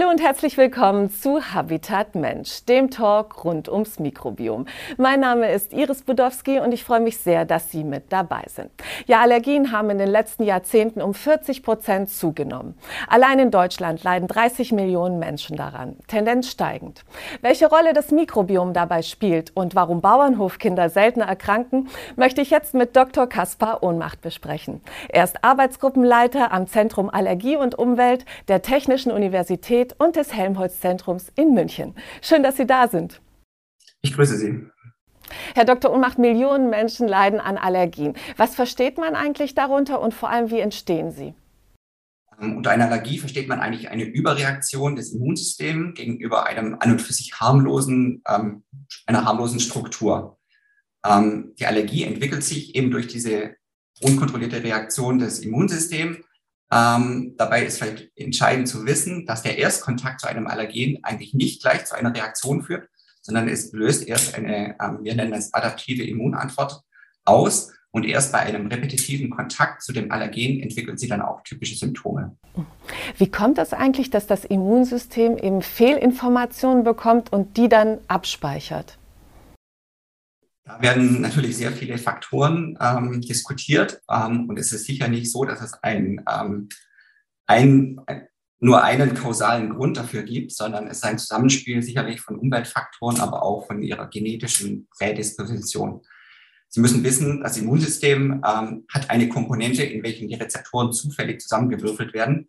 Hallo 0.00 0.10
und 0.10 0.22
herzlich 0.22 0.56
willkommen 0.56 1.10
zu 1.10 1.52
Habitat 1.52 2.14
Mensch, 2.14 2.64
dem 2.64 2.90
Talk 2.90 3.44
rund 3.44 3.68
ums 3.68 3.98
Mikrobiom. 3.98 4.64
Mein 4.96 5.20
Name 5.20 5.50
ist 5.50 5.74
Iris 5.74 6.02
Budowski 6.02 6.58
und 6.58 6.72
ich 6.72 6.84
freue 6.84 7.00
mich 7.00 7.18
sehr, 7.18 7.44
dass 7.44 7.70
Sie 7.70 7.84
mit 7.84 8.10
dabei 8.10 8.44
sind. 8.46 8.70
Ja, 9.06 9.20
Allergien 9.20 9.72
haben 9.72 9.90
in 9.90 9.98
den 9.98 10.08
letzten 10.08 10.44
Jahrzehnten 10.44 11.02
um 11.02 11.12
40 11.12 11.62
Prozent 11.62 12.08
zugenommen. 12.08 12.78
Allein 13.08 13.38
in 13.40 13.50
Deutschland 13.50 14.02
leiden 14.02 14.26
30 14.26 14.72
Millionen 14.72 15.18
Menschen 15.18 15.56
daran, 15.56 15.96
Tendenz 16.06 16.48
steigend. 16.48 17.04
Welche 17.42 17.68
Rolle 17.68 17.92
das 17.92 18.10
Mikrobiom 18.10 18.72
dabei 18.72 19.02
spielt 19.02 19.54
und 19.54 19.74
warum 19.74 20.00
Bauernhofkinder 20.00 20.88
seltener 20.88 21.26
erkranken, 21.26 21.90
möchte 22.16 22.40
ich 22.40 22.48
jetzt 22.48 22.72
mit 22.72 22.96
Dr. 22.96 23.26
Kaspar 23.26 23.82
Ohnmacht 23.82 24.22
besprechen. 24.22 24.80
Er 25.10 25.24
ist 25.24 25.44
Arbeitsgruppenleiter 25.44 26.52
am 26.52 26.68
Zentrum 26.68 27.10
Allergie 27.10 27.56
und 27.56 27.74
Umwelt 27.74 28.24
der 28.48 28.62
Technischen 28.62 29.12
Universität 29.12 29.89
Universität 29.90 29.94
und 29.98 30.16
des 30.16 30.34
Helmholtz-Zentrums 30.34 31.32
in 31.36 31.54
München. 31.54 31.94
Schön, 32.22 32.42
dass 32.42 32.56
Sie 32.56 32.66
da 32.66 32.88
sind. 32.88 33.20
Ich 34.02 34.14
grüße 34.14 34.36
Sie. 34.36 34.66
Herr 35.54 35.64
Dr. 35.64 35.92
Unmacht, 35.92 36.18
Millionen 36.18 36.70
Menschen 36.70 37.06
leiden 37.06 37.38
an 37.38 37.56
Allergien. 37.56 38.14
Was 38.36 38.54
versteht 38.54 38.98
man 38.98 39.14
eigentlich 39.14 39.54
darunter 39.54 40.00
und 40.00 40.12
vor 40.12 40.28
allem, 40.28 40.50
wie 40.50 40.58
entstehen 40.58 41.12
sie? 41.12 41.34
Ähm, 42.40 42.56
unter 42.56 42.70
einer 42.70 42.86
Allergie 42.86 43.18
versteht 43.18 43.46
man 43.46 43.60
eigentlich 43.60 43.90
eine 43.90 44.02
Überreaktion 44.04 44.96
des 44.96 45.12
Immunsystems 45.12 45.94
gegenüber 45.94 46.46
einem 46.46 46.76
an 46.80 46.92
und 46.92 47.02
für 47.02 47.12
sich 47.12 47.38
harmlosen, 47.38 48.22
ähm, 48.28 48.64
einer 49.06 49.24
harmlosen 49.24 49.60
Struktur. 49.60 50.38
Ähm, 51.06 51.54
die 51.60 51.66
Allergie 51.66 52.04
entwickelt 52.04 52.42
sich 52.42 52.74
eben 52.74 52.90
durch 52.90 53.06
diese 53.06 53.54
unkontrollierte 54.00 54.64
Reaktion 54.64 55.20
des 55.20 55.40
Immunsystems 55.40 56.16
ähm, 56.72 57.34
dabei 57.36 57.64
ist 57.64 57.78
vielleicht 57.78 58.10
entscheidend 58.16 58.68
zu 58.68 58.86
wissen, 58.86 59.26
dass 59.26 59.42
der 59.42 59.58
Erstkontakt 59.58 60.20
zu 60.20 60.28
einem 60.28 60.46
Allergen 60.46 61.00
eigentlich 61.02 61.34
nicht 61.34 61.62
gleich 61.62 61.84
zu 61.84 61.96
einer 61.96 62.14
Reaktion 62.14 62.62
führt, 62.62 62.88
sondern 63.22 63.48
es 63.48 63.72
löst 63.72 64.06
erst 64.06 64.34
eine, 64.34 64.76
ähm, 64.80 65.00
wir 65.02 65.14
nennen 65.14 65.32
es 65.32 65.52
adaptive 65.52 66.04
Immunantwort 66.04 66.80
aus 67.24 67.72
und 67.92 68.04
erst 68.04 68.32
bei 68.32 68.38
einem 68.38 68.68
repetitiven 68.68 69.30
Kontakt 69.30 69.82
zu 69.82 69.92
dem 69.92 70.12
Allergen 70.12 70.60
entwickelt 70.60 71.00
sie 71.00 71.08
dann 71.08 71.22
auch 71.22 71.42
typische 71.42 71.74
Symptome. 71.74 72.36
Wie 73.16 73.30
kommt 73.30 73.58
es 73.58 73.72
eigentlich, 73.72 74.10
dass 74.10 74.28
das 74.28 74.44
Immunsystem 74.44 75.36
eben 75.36 75.62
Fehlinformationen 75.62 76.84
bekommt 76.84 77.32
und 77.32 77.56
die 77.56 77.68
dann 77.68 77.98
abspeichert? 78.06 78.96
Da 80.70 80.80
werden 80.80 81.20
natürlich 81.20 81.56
sehr 81.56 81.72
viele 81.72 81.98
Faktoren 81.98 82.78
ähm, 82.80 83.20
diskutiert 83.20 84.00
ähm, 84.08 84.48
und 84.48 84.56
es 84.56 84.72
ist 84.72 84.84
sicher 84.84 85.08
nicht 85.08 85.30
so, 85.32 85.44
dass 85.44 85.60
es 85.60 85.74
ein, 85.82 86.24
ähm, 86.30 86.68
ein, 87.46 88.00
nur 88.60 88.84
einen 88.84 89.14
kausalen 89.14 89.70
Grund 89.70 89.96
dafür 89.96 90.22
gibt, 90.22 90.52
sondern 90.52 90.86
es 90.86 90.98
ist 90.98 91.04
ein 91.04 91.18
Zusammenspiel 91.18 91.82
sicherlich 91.82 92.20
von 92.20 92.38
Umweltfaktoren, 92.38 93.18
aber 93.18 93.42
auch 93.42 93.66
von 93.66 93.82
ihrer 93.82 94.08
genetischen 94.08 94.86
Prädisposition. 94.96 96.02
Sie 96.68 96.80
müssen 96.80 97.02
wissen, 97.02 97.42
das 97.42 97.58
Immunsystem 97.58 98.40
ähm, 98.46 98.84
hat 98.88 99.10
eine 99.10 99.28
Komponente, 99.28 99.82
in 99.82 100.04
welchen 100.04 100.28
die 100.28 100.36
Rezeptoren 100.36 100.92
zufällig 100.92 101.40
zusammengewürfelt 101.40 102.14
werden. 102.14 102.48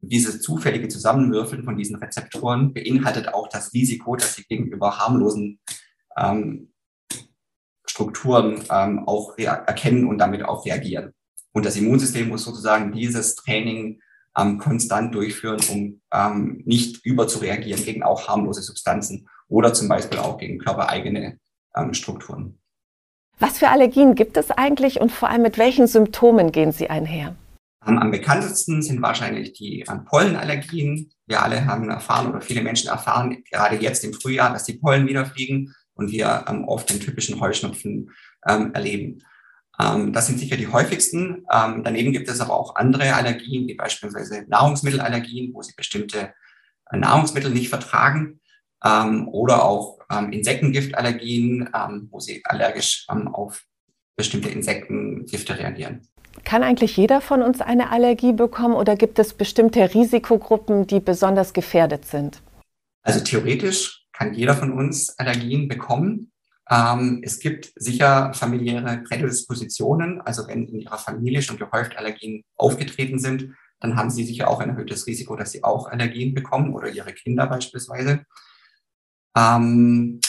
Dieses 0.00 0.40
zufällige 0.40 0.88
Zusammenwürfeln 0.88 1.64
von 1.64 1.76
diesen 1.76 1.96
Rezeptoren 1.96 2.72
beinhaltet 2.72 3.28
auch 3.34 3.48
das 3.48 3.74
Risiko, 3.74 4.16
dass 4.16 4.36
sie 4.36 4.44
gegenüber 4.44 4.98
harmlosen 4.98 5.60
ähm, 6.16 6.67
Strukturen 7.98 8.62
ähm, 8.70 9.08
auch 9.08 9.36
erkennen 9.36 10.06
und 10.06 10.18
damit 10.18 10.44
auch 10.44 10.64
reagieren. 10.64 11.14
Und 11.52 11.66
das 11.66 11.76
Immunsystem 11.76 12.28
muss 12.28 12.44
sozusagen 12.44 12.92
dieses 12.92 13.34
Training 13.34 14.00
ähm, 14.36 14.58
konstant 14.58 15.12
durchführen, 15.16 15.58
um 15.68 16.00
ähm, 16.12 16.62
nicht 16.64 17.04
überzureagieren 17.04 17.84
gegen 17.84 18.04
auch 18.04 18.28
harmlose 18.28 18.62
Substanzen 18.62 19.28
oder 19.48 19.74
zum 19.74 19.88
Beispiel 19.88 20.20
auch 20.20 20.38
gegen 20.38 20.58
körpereigene 20.58 21.40
ähm, 21.74 21.92
Strukturen. 21.92 22.60
Was 23.40 23.58
für 23.58 23.68
Allergien 23.68 24.14
gibt 24.14 24.36
es 24.36 24.52
eigentlich 24.52 25.00
und 25.00 25.10
vor 25.10 25.28
allem 25.28 25.42
mit 25.42 25.58
welchen 25.58 25.88
Symptomen 25.88 26.52
gehen 26.52 26.70
sie 26.70 26.90
einher? 26.90 27.34
Am 27.80 28.12
bekanntesten 28.12 28.80
sind 28.80 29.02
wahrscheinlich 29.02 29.54
die 29.54 29.84
ähm, 29.90 30.04
Pollenallergien. 30.04 31.10
Wir 31.26 31.42
alle 31.42 31.66
haben 31.66 31.90
erfahren 31.90 32.28
oder 32.28 32.42
viele 32.42 32.62
Menschen 32.62 32.90
erfahren, 32.90 33.42
gerade 33.50 33.76
jetzt 33.76 34.04
im 34.04 34.12
Frühjahr, 34.12 34.52
dass 34.52 34.64
die 34.64 34.74
Pollen 34.74 35.08
wieder 35.08 35.26
fliegen 35.26 35.74
und 35.98 36.10
wir 36.10 36.44
ähm, 36.48 36.64
oft 36.66 36.88
den 36.88 37.00
typischen 37.00 37.40
Heuschnupfen 37.40 38.10
ähm, 38.48 38.72
erleben. 38.72 39.22
Ähm, 39.80 40.12
das 40.12 40.26
sind 40.28 40.38
sicher 40.38 40.56
die 40.56 40.68
häufigsten. 40.68 41.44
Ähm, 41.52 41.82
daneben 41.84 42.12
gibt 42.12 42.28
es 42.28 42.40
aber 42.40 42.54
auch 42.54 42.76
andere 42.76 43.14
Allergien, 43.14 43.68
wie 43.68 43.74
beispielsweise 43.74 44.44
Nahrungsmittelallergien, 44.48 45.52
wo 45.52 45.62
sie 45.62 45.74
bestimmte 45.76 46.32
äh, 46.90 46.96
Nahrungsmittel 46.96 47.50
nicht 47.50 47.68
vertragen 47.68 48.40
ähm, 48.84 49.28
oder 49.28 49.64
auch 49.64 49.98
ähm, 50.10 50.32
Insektengiftallergien, 50.32 51.68
wo 52.10 52.18
sie 52.18 52.40
allergisch 52.44 53.06
auf 53.08 53.62
bestimmte 54.16 54.48
Insektengifte 54.48 55.58
reagieren. 55.58 56.08
Kann 56.44 56.62
eigentlich 56.62 56.96
jeder 56.96 57.20
von 57.20 57.42
uns 57.42 57.60
eine 57.60 57.90
Allergie 57.90 58.32
bekommen 58.32 58.74
oder 58.74 58.96
gibt 58.96 59.18
es 59.18 59.34
bestimmte 59.34 59.94
Risikogruppen, 59.94 60.86
die 60.86 61.00
besonders 61.00 61.52
gefährdet 61.52 62.06
sind? 62.06 62.40
Also 63.02 63.20
theoretisch 63.20 64.07
kann 64.18 64.34
jeder 64.34 64.56
von 64.56 64.72
uns 64.72 65.16
Allergien 65.18 65.68
bekommen. 65.68 66.32
Ähm, 66.68 67.20
es 67.22 67.38
gibt 67.38 67.72
sicher 67.76 68.34
familiäre 68.34 68.98
Prädispositionen. 68.98 70.20
Also 70.20 70.48
wenn 70.48 70.66
in 70.66 70.80
Ihrer 70.80 70.98
Familie 70.98 71.40
schon 71.40 71.56
gehäuft 71.56 71.96
Allergien 71.96 72.42
aufgetreten 72.56 73.20
sind, 73.20 73.54
dann 73.78 73.94
haben 73.94 74.10
Sie 74.10 74.24
sicher 74.24 74.48
auch 74.48 74.58
ein 74.58 74.70
erhöhtes 74.70 75.06
Risiko, 75.06 75.36
dass 75.36 75.52
Sie 75.52 75.62
auch 75.62 75.86
Allergien 75.86 76.34
bekommen 76.34 76.74
oder 76.74 76.88
Ihre 76.88 77.12
Kinder 77.12 77.46
beispielsweise. 77.46 78.24
Ähm, 79.36 80.20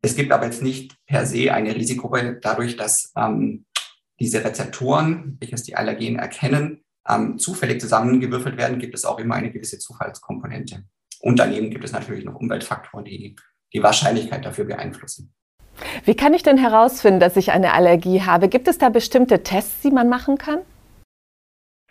es 0.00 0.16
gibt 0.16 0.32
aber 0.32 0.46
jetzt 0.46 0.62
nicht 0.62 0.96
per 1.06 1.26
se 1.26 1.52
eine 1.52 1.76
Risikogruppe 1.76 2.38
dadurch, 2.40 2.76
dass 2.76 3.12
ähm, 3.16 3.66
diese 4.18 4.42
Rezeptoren, 4.42 5.36
welches 5.40 5.62
die 5.62 5.76
Allergien 5.76 6.18
erkennen, 6.18 6.84
ähm, 7.06 7.38
zufällig 7.38 7.82
zusammengewürfelt 7.82 8.56
werden, 8.56 8.78
gibt 8.78 8.94
es 8.94 9.04
auch 9.04 9.18
immer 9.18 9.34
eine 9.34 9.52
gewisse 9.52 9.78
Zufallskomponente. 9.78 10.84
Und 11.24 11.38
daneben 11.38 11.70
gibt 11.70 11.84
es 11.84 11.92
natürlich 11.92 12.22
noch 12.22 12.34
Umweltfaktoren, 12.34 13.06
die 13.06 13.34
die 13.72 13.82
Wahrscheinlichkeit 13.82 14.44
dafür 14.44 14.66
beeinflussen. 14.66 15.32
Wie 16.04 16.14
kann 16.14 16.34
ich 16.34 16.42
denn 16.42 16.58
herausfinden, 16.58 17.18
dass 17.18 17.36
ich 17.36 17.50
eine 17.50 17.72
Allergie 17.72 18.20
habe? 18.20 18.50
Gibt 18.50 18.68
es 18.68 18.76
da 18.76 18.90
bestimmte 18.90 19.42
Tests, 19.42 19.80
die 19.80 19.90
man 19.90 20.10
machen 20.10 20.36
kann? 20.36 20.60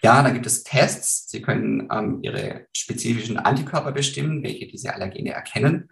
Ja, 0.03 0.21
da 0.21 0.29
gibt 0.29 0.45
es 0.45 0.63
Tests. 0.63 1.31
Sie 1.31 1.41
können 1.41 1.89
ähm, 1.91 2.19
Ihre 2.21 2.67
spezifischen 2.77 3.38
Antikörper 3.39 3.91
bestimmen, 3.91 4.44
welche 4.44 4.67
diese 4.67 4.94
Allergene 4.94 5.31
erkennen. 5.31 5.89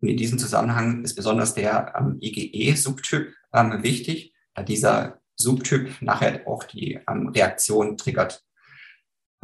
Und 0.00 0.08
in 0.08 0.16
diesem 0.16 0.40
Zusammenhang 0.40 1.04
ist 1.04 1.14
besonders 1.14 1.54
der 1.54 1.94
ähm, 1.96 2.18
IgE-Subtyp 2.20 3.32
ähm, 3.54 3.82
wichtig, 3.84 4.34
da 4.54 4.64
dieser 4.64 5.20
Subtyp 5.36 6.02
nachher 6.02 6.44
auch 6.48 6.64
die 6.64 6.98
ähm, 7.08 7.28
Reaktion 7.28 7.96
triggert. 7.96 8.42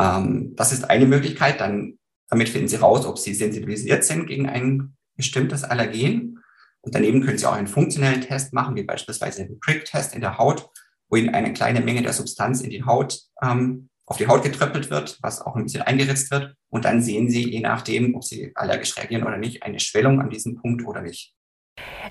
Ähm, 0.00 0.54
das 0.56 0.72
ist 0.72 0.90
eine 0.90 1.06
Möglichkeit. 1.06 1.60
Dann 1.60 1.95
damit 2.28 2.48
finden 2.48 2.68
Sie 2.68 2.76
raus, 2.76 3.06
ob 3.06 3.18
Sie 3.18 3.34
sensibilisiert 3.34 4.04
sind 4.04 4.26
gegen 4.26 4.48
ein 4.48 4.96
bestimmtes 5.16 5.64
Allergen. 5.64 6.38
Und 6.80 6.94
daneben 6.94 7.22
können 7.22 7.38
Sie 7.38 7.46
auch 7.46 7.54
einen 7.54 7.66
funktionellen 7.66 8.20
Test 8.20 8.52
machen, 8.52 8.76
wie 8.76 8.84
beispielsweise 8.84 9.42
einen 9.42 9.60
Prick-Test 9.60 10.14
in 10.14 10.20
der 10.20 10.38
Haut, 10.38 10.68
wo 11.08 11.16
Ihnen 11.16 11.34
eine 11.34 11.52
kleine 11.52 11.80
Menge 11.80 12.02
der 12.02 12.12
Substanz 12.12 12.60
in 12.60 12.70
die 12.70 12.84
Haut, 12.84 13.20
ähm, 13.42 13.88
auf 14.06 14.18
die 14.18 14.28
Haut 14.28 14.44
getröppelt 14.44 14.90
wird, 14.90 15.18
was 15.20 15.42
auch 15.42 15.56
ein 15.56 15.64
bisschen 15.64 15.82
eingeritzt 15.82 16.30
wird. 16.30 16.54
Und 16.70 16.84
dann 16.84 17.02
sehen 17.02 17.28
Sie, 17.28 17.50
je 17.50 17.60
nachdem, 17.60 18.14
ob 18.14 18.22
Sie 18.22 18.52
allergisch 18.54 18.96
reagieren 18.96 19.24
oder 19.24 19.36
nicht, 19.36 19.64
eine 19.64 19.80
Schwellung 19.80 20.20
an 20.20 20.30
diesem 20.30 20.56
Punkt 20.56 20.86
oder 20.86 21.02
nicht. 21.02 21.34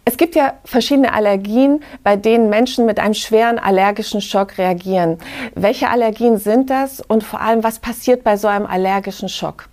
Es 0.03 0.17
gibt 0.17 0.35
ja 0.35 0.59
verschiedene 0.65 1.13
Allergien, 1.13 1.83
bei 2.03 2.15
denen 2.17 2.49
Menschen 2.49 2.85
mit 2.85 2.99
einem 2.99 3.13
schweren 3.13 3.57
allergischen 3.57 4.21
Schock 4.21 4.57
reagieren. 4.57 5.17
Welche 5.55 5.89
Allergien 5.89 6.37
sind 6.37 6.69
das 6.69 7.01
und 7.01 7.23
vor 7.23 7.41
allem, 7.41 7.63
was 7.63 7.79
passiert 7.79 8.23
bei 8.23 8.37
so 8.37 8.47
einem 8.47 8.65
allergischen 8.65 9.29
Schock? 9.29 9.69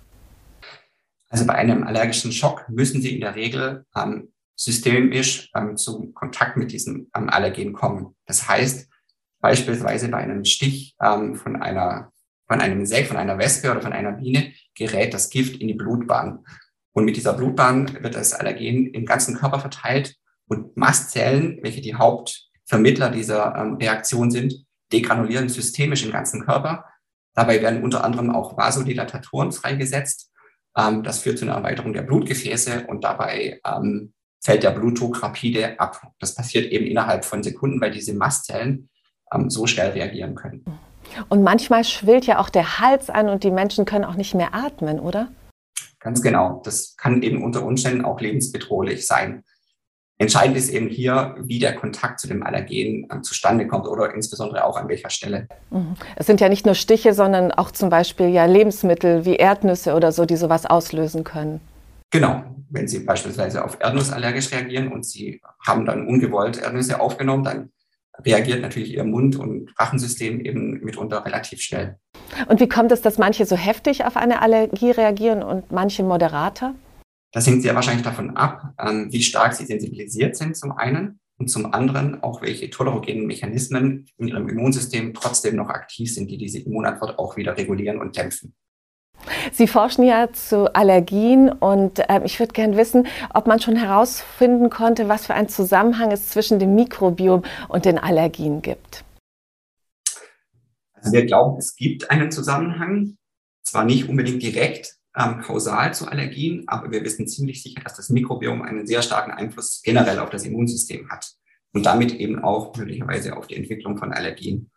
Also 1.33 1.47
bei 1.47 1.55
einem 1.55 1.83
allergischen 1.83 2.31
Schock 2.31 2.69
müssen 2.69 3.01
Sie 3.01 3.15
in 3.15 3.21
der 3.21 3.33
Regel 3.33 3.87
ähm, 3.95 4.31
systemisch 4.55 5.49
ähm, 5.55 5.77
zum 5.77 6.13
Kontakt 6.13 6.57
mit 6.57 6.71
diesem 6.71 7.09
ähm, 7.15 7.27
Allergen 7.27 7.73
kommen. 7.73 8.15
Das 8.27 8.47
heißt, 8.47 8.87
beispielsweise 9.41 10.09
bei 10.09 10.19
einem 10.19 10.45
Stich 10.45 10.95
ähm, 11.01 11.33
von 11.33 11.59
einer 11.59 12.11
von 12.47 12.61
einem 12.61 12.81
Insekt, 12.81 13.07
von 13.07 13.17
einer 13.17 13.39
Wespe 13.39 13.71
oder 13.71 13.81
von 13.81 13.93
einer 13.93 14.11
Biene 14.11 14.53
gerät 14.75 15.15
das 15.15 15.31
Gift 15.31 15.59
in 15.59 15.69
die 15.69 15.73
Blutbahn. 15.73 16.45
Und 16.91 17.05
mit 17.05 17.17
dieser 17.17 17.33
Blutbahn 17.33 18.03
wird 18.03 18.13
das 18.13 18.33
Allergen 18.33 18.93
im 18.93 19.07
ganzen 19.07 19.35
Körper 19.35 19.59
verteilt 19.59 20.15
und 20.45 20.77
Mastzellen, 20.77 21.57
welche 21.63 21.81
die 21.81 21.95
Hauptvermittler 21.95 23.09
dieser 23.09 23.55
ähm, 23.55 23.73
Reaktion 23.77 24.29
sind, 24.29 24.67
degranulieren 24.91 25.49
systemisch 25.49 26.05
im 26.05 26.11
ganzen 26.11 26.45
Körper. 26.45 26.85
Dabei 27.33 27.59
werden 27.63 27.81
unter 27.81 28.03
anderem 28.03 28.29
auch 28.29 28.55
Vasodilatatoren 28.55 29.51
freigesetzt, 29.51 30.29
ähm, 30.77 31.03
das 31.03 31.19
führt 31.19 31.37
zu 31.37 31.45
einer 31.45 31.55
Erweiterung 31.55 31.93
der 31.93 32.03
Blutgefäße 32.03 32.85
und 32.87 33.03
dabei 33.03 33.59
ähm, 33.65 34.13
fällt 34.43 34.63
der 34.63 34.71
Blutdruck 34.71 35.23
rapide 35.23 35.79
ab. 35.79 36.01
Das 36.19 36.35
passiert 36.35 36.71
eben 36.71 36.85
innerhalb 36.85 37.25
von 37.25 37.43
Sekunden, 37.43 37.79
weil 37.79 37.91
diese 37.91 38.13
Mastzellen 38.13 38.89
ähm, 39.33 39.49
so 39.49 39.67
schnell 39.67 39.91
reagieren 39.91 40.35
können. 40.35 40.65
Und 41.29 41.43
manchmal 41.43 41.83
schwillt 41.83 42.25
ja 42.25 42.39
auch 42.39 42.49
der 42.49 42.79
Hals 42.79 43.09
an 43.09 43.29
und 43.29 43.43
die 43.43 43.51
Menschen 43.51 43.85
können 43.85 44.05
auch 44.05 44.15
nicht 44.15 44.33
mehr 44.33 44.53
atmen, 44.53 44.99
oder? 44.99 45.31
Ganz 45.99 46.21
genau. 46.21 46.61
Das 46.65 46.95
kann 46.97 47.21
eben 47.21 47.43
unter 47.43 47.65
Umständen 47.65 48.03
auch 48.03 48.19
lebensbedrohlich 48.19 49.07
sein. 49.07 49.43
Entscheidend 50.23 50.55
ist 50.55 50.69
eben 50.69 50.87
hier, 50.87 51.35
wie 51.37 51.59
der 51.59 51.75
Kontakt 51.75 52.21
zu 52.21 52.29
dem 52.29 52.43
Allergen 52.43 53.09
äh, 53.09 53.21
zustande 53.23 53.67
kommt 53.67 53.87
oder 53.87 54.15
insbesondere 54.15 54.63
auch 54.63 54.77
an 54.77 54.87
welcher 54.87 55.09
Stelle. 55.09 55.49
Mhm. 55.69 55.95
Es 56.15 56.27
sind 56.27 56.39
ja 56.39 56.47
nicht 56.47 56.65
nur 56.65 56.75
Stiche, 56.75 57.13
sondern 57.13 57.51
auch 57.51 57.71
zum 57.71 57.89
Beispiel 57.89 58.29
ja 58.29 58.45
Lebensmittel 58.45 59.25
wie 59.25 59.35
Erdnüsse 59.35 59.93
oder 59.95 60.13
so, 60.13 60.23
die 60.23 60.37
sowas 60.37 60.65
auslösen 60.65 61.25
können. 61.25 61.59
Genau. 62.09 62.41
Wenn 62.69 62.87
Sie 62.87 62.99
beispielsweise 62.99 63.65
auf 63.65 63.77
Erdnuss 63.81 64.13
allergisch 64.13 64.49
reagieren 64.53 64.93
und 64.93 65.05
Sie 65.05 65.41
haben 65.67 65.85
dann 65.85 66.07
ungewollt 66.07 66.57
Erdnüsse 66.57 67.01
aufgenommen, 67.01 67.43
dann 67.43 67.69
reagiert 68.23 68.61
natürlich 68.61 68.93
Ihr 68.93 69.03
Mund- 69.03 69.35
und 69.35 69.77
Rachensystem 69.77 70.39
eben 70.39 70.79
mitunter 70.85 71.25
relativ 71.25 71.59
schnell. 71.59 71.97
Und 72.47 72.61
wie 72.61 72.69
kommt 72.69 72.93
es, 72.93 73.01
dass 73.01 73.17
manche 73.17 73.45
so 73.45 73.57
heftig 73.57 74.05
auf 74.05 74.15
eine 74.15 74.41
Allergie 74.41 74.91
reagieren 74.91 75.43
und 75.43 75.73
manche 75.73 76.01
moderater? 76.01 76.75
Das 77.33 77.47
hängt 77.47 77.63
sehr 77.63 77.73
wahrscheinlich 77.73 78.03
davon 78.03 78.37
ab, 78.37 78.73
ähm, 78.79 79.11
wie 79.11 79.23
stark 79.23 79.53
sie 79.53 79.65
sensibilisiert 79.65 80.37
sind 80.37 80.55
zum 80.55 80.71
einen 80.71 81.19
und 81.39 81.47
zum 81.47 81.73
anderen 81.73 82.21
auch, 82.21 82.43
welche 82.43 82.69
tolerogenen 82.69 83.25
Mechanismen 83.25 84.05
in 84.17 84.27
ihrem 84.27 84.47
Immunsystem 84.47 85.15
trotzdem 85.15 85.55
noch 85.55 85.69
aktiv 85.69 86.13
sind, 86.13 86.29
die 86.29 86.37
diese 86.37 86.59
Immunantwort 86.59 87.17
auch 87.17 87.35
wieder 87.35 87.57
regulieren 87.57 87.99
und 87.99 88.15
dämpfen. 88.15 88.53
Sie 89.51 89.67
forschen 89.67 90.03
ja 90.03 90.31
zu 90.31 90.75
Allergien 90.75 91.49
und 91.49 91.99
äh, 91.99 92.21
ich 92.23 92.39
würde 92.39 92.53
gerne 92.53 92.77
wissen, 92.77 93.07
ob 93.33 93.47
man 93.47 93.59
schon 93.59 93.77
herausfinden 93.77 94.69
konnte, 94.69 95.09
was 95.09 95.25
für 95.25 95.33
ein 95.33 95.49
Zusammenhang 95.49 96.11
es 96.11 96.29
zwischen 96.29 96.59
dem 96.59 96.75
Mikrobiom 96.75 97.43
und 97.67 97.85
den 97.85 97.97
Allergien 97.97 98.61
gibt. 98.61 99.03
Also 100.93 101.13
wir 101.13 101.25
glauben, 101.25 101.57
es 101.57 101.75
gibt 101.75 102.11
einen 102.11 102.31
Zusammenhang, 102.31 103.17
zwar 103.63 103.85
nicht 103.85 104.07
unbedingt 104.07 104.43
direkt, 104.43 104.97
ähm, 105.17 105.41
kausal 105.41 105.93
zu 105.93 106.07
Allergien, 106.07 106.63
aber 106.67 106.91
wir 106.91 107.03
wissen 107.03 107.27
ziemlich 107.27 107.61
sicher, 107.61 107.81
dass 107.83 107.95
das 107.95 108.09
Mikrobiom 108.09 108.61
einen 108.61 108.87
sehr 108.87 109.01
starken 109.01 109.31
Einfluss 109.31 109.81
generell 109.83 110.19
auf 110.19 110.29
das 110.29 110.45
Immunsystem 110.45 111.09
hat 111.09 111.33
und 111.73 111.85
damit 111.85 112.13
eben 112.13 112.43
auch 112.43 112.75
möglicherweise 112.75 113.37
auf 113.37 113.47
die 113.47 113.55
Entwicklung 113.55 113.97
von 113.97 114.13
Allergien 114.13 114.71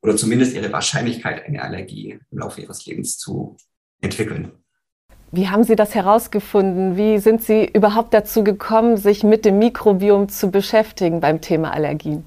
oder 0.00 0.16
zumindest 0.16 0.54
ihre 0.54 0.72
Wahrscheinlichkeit, 0.72 1.44
eine 1.46 1.62
Allergie 1.62 2.18
im 2.30 2.38
Laufe 2.38 2.60
ihres 2.60 2.86
Lebens 2.86 3.18
zu 3.18 3.56
entwickeln. 4.00 4.52
Wie 5.30 5.48
haben 5.48 5.64
Sie 5.64 5.76
das 5.76 5.94
herausgefunden? 5.94 6.96
Wie 6.96 7.18
sind 7.18 7.42
Sie 7.42 7.66
überhaupt 7.66 8.14
dazu 8.14 8.42
gekommen, 8.44 8.96
sich 8.96 9.24
mit 9.24 9.44
dem 9.44 9.58
Mikrobiom 9.58 10.30
zu 10.30 10.50
beschäftigen 10.50 11.20
beim 11.20 11.42
Thema 11.42 11.72
Allergien? 11.72 12.24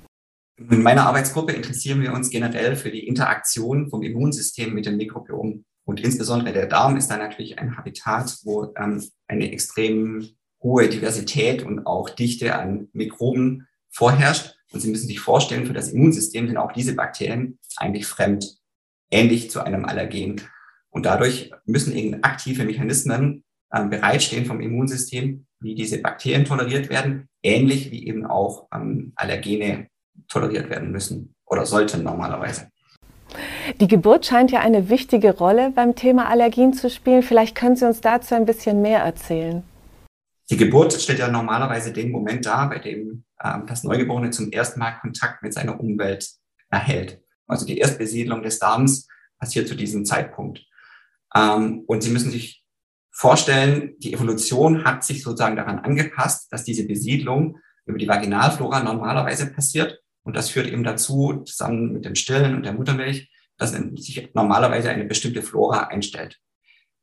In 0.57 0.83
meiner 0.83 1.07
Arbeitsgruppe 1.07 1.53
interessieren 1.53 2.01
wir 2.01 2.13
uns 2.13 2.29
generell 2.29 2.75
für 2.75 2.91
die 2.91 3.07
Interaktion 3.07 3.89
vom 3.89 4.03
Immunsystem 4.03 4.75
mit 4.75 4.85
dem 4.85 4.97
Mikrobiom. 4.97 5.65
Und 5.91 5.99
insbesondere 5.99 6.53
der 6.53 6.67
Darm 6.67 6.95
ist 6.95 7.11
da 7.11 7.17
natürlich 7.17 7.59
ein 7.59 7.75
Habitat, 7.75 8.38
wo 8.43 8.73
ähm, 8.77 9.03
eine 9.27 9.51
extrem 9.51 10.25
hohe 10.63 10.88
Diversität 10.88 11.63
und 11.63 11.85
auch 11.85 12.09
Dichte 12.09 12.55
an 12.55 12.88
Mikroben 12.93 13.67
vorherrscht. 13.89 14.55
Und 14.71 14.79
Sie 14.79 14.89
müssen 14.89 15.07
sich 15.07 15.19
vorstellen, 15.19 15.65
für 15.65 15.73
das 15.73 15.89
Immunsystem 15.89 16.47
sind 16.47 16.55
auch 16.55 16.71
diese 16.71 16.95
Bakterien 16.95 17.59
eigentlich 17.75 18.05
fremd, 18.05 18.55
ähnlich 19.09 19.51
zu 19.51 19.59
einem 19.65 19.83
Allergen. 19.83 20.39
Und 20.91 21.05
dadurch 21.05 21.51
müssen 21.65 21.93
eben 21.93 22.23
aktive 22.23 22.63
Mechanismen 22.63 23.43
ähm, 23.73 23.89
bereitstehen 23.89 24.45
vom 24.45 24.61
Immunsystem, 24.61 25.45
wie 25.59 25.75
diese 25.75 25.97
Bakterien 25.97 26.45
toleriert 26.45 26.89
werden, 26.89 27.27
ähnlich 27.43 27.91
wie 27.91 28.07
eben 28.07 28.25
auch 28.25 28.69
ähm, 28.73 29.11
Allergene 29.17 29.89
toleriert 30.29 30.69
werden 30.69 30.89
müssen 30.89 31.35
oder 31.45 31.65
sollten 31.65 32.01
normalerweise. 32.01 32.69
Die 33.79 33.87
Geburt 33.87 34.25
scheint 34.25 34.51
ja 34.51 34.59
eine 34.59 34.89
wichtige 34.89 35.37
Rolle 35.37 35.71
beim 35.71 35.95
Thema 35.95 36.29
Allergien 36.29 36.73
zu 36.73 36.89
spielen. 36.89 37.23
Vielleicht 37.23 37.55
können 37.55 37.75
Sie 37.75 37.85
uns 37.85 38.01
dazu 38.01 38.35
ein 38.35 38.45
bisschen 38.45 38.81
mehr 38.81 38.99
erzählen. 38.99 39.63
Die 40.49 40.57
Geburt 40.57 40.93
stellt 40.93 41.19
ja 41.19 41.29
normalerweise 41.29 41.93
den 41.93 42.11
Moment 42.11 42.45
dar, 42.45 42.69
bei 42.69 42.79
dem 42.79 43.23
ähm, 43.41 43.65
das 43.67 43.83
Neugeborene 43.83 44.31
zum 44.31 44.51
ersten 44.51 44.79
Mal 44.79 44.99
Kontakt 44.99 45.41
mit 45.43 45.53
seiner 45.53 45.79
Umwelt 45.79 46.29
erhält. 46.69 47.21
Also 47.47 47.65
die 47.65 47.77
Erstbesiedlung 47.77 48.43
des 48.43 48.59
Darms 48.59 49.07
passiert 49.39 49.67
zu 49.67 49.75
diesem 49.75 50.05
Zeitpunkt. 50.05 50.65
Ähm, 51.33 51.83
und 51.87 52.03
Sie 52.03 52.11
müssen 52.11 52.31
sich 52.31 52.65
vorstellen, 53.11 53.93
die 53.99 54.13
Evolution 54.13 54.83
hat 54.83 55.03
sich 55.03 55.23
sozusagen 55.23 55.55
daran 55.55 55.79
angepasst, 55.79 56.51
dass 56.51 56.63
diese 56.63 56.85
Besiedlung 56.85 57.57
über 57.85 57.97
die 57.97 58.07
Vaginalflora 58.07 58.83
normalerweise 58.83 59.53
passiert. 59.53 60.00
Und 60.23 60.35
das 60.35 60.50
führt 60.50 60.68
eben 60.68 60.83
dazu, 60.83 61.41
zusammen 61.45 61.94
mit 61.94 62.06
dem 62.06 62.15
Stillen 62.15 62.56
und 62.56 62.63
der 62.63 62.73
Muttermilch, 62.73 63.31
dass 63.57 63.71
sich 63.71 64.29
normalerweise 64.33 64.89
eine 64.89 65.06
bestimmte 65.06 65.41
Flora 65.41 65.88
einstellt. 65.88 66.39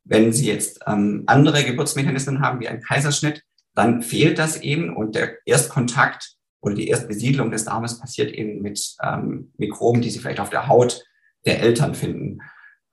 Wenn 0.03 0.33
Sie 0.33 0.47
jetzt 0.47 0.79
ähm, 0.87 1.23
andere 1.27 1.63
Geburtsmechanismen 1.63 2.41
haben, 2.41 2.59
wie 2.59 2.67
ein 2.67 2.81
Kaiserschnitt, 2.81 3.43
dann 3.75 4.01
fehlt 4.01 4.39
das 4.39 4.61
eben 4.61 4.95
und 4.95 5.15
der 5.15 5.37
Erstkontakt 5.45 6.35
oder 6.61 6.75
die 6.75 6.87
Erstbesiedlung 6.87 7.51
des 7.51 7.65
Darmes 7.65 7.99
passiert 7.99 8.31
eben 8.31 8.61
mit 8.61 8.95
ähm, 9.01 9.53
Mikroben, 9.57 10.01
die 10.01 10.09
Sie 10.09 10.19
vielleicht 10.19 10.39
auf 10.39 10.49
der 10.49 10.67
Haut 10.67 11.03
der 11.45 11.61
Eltern 11.61 11.95
finden. 11.95 12.39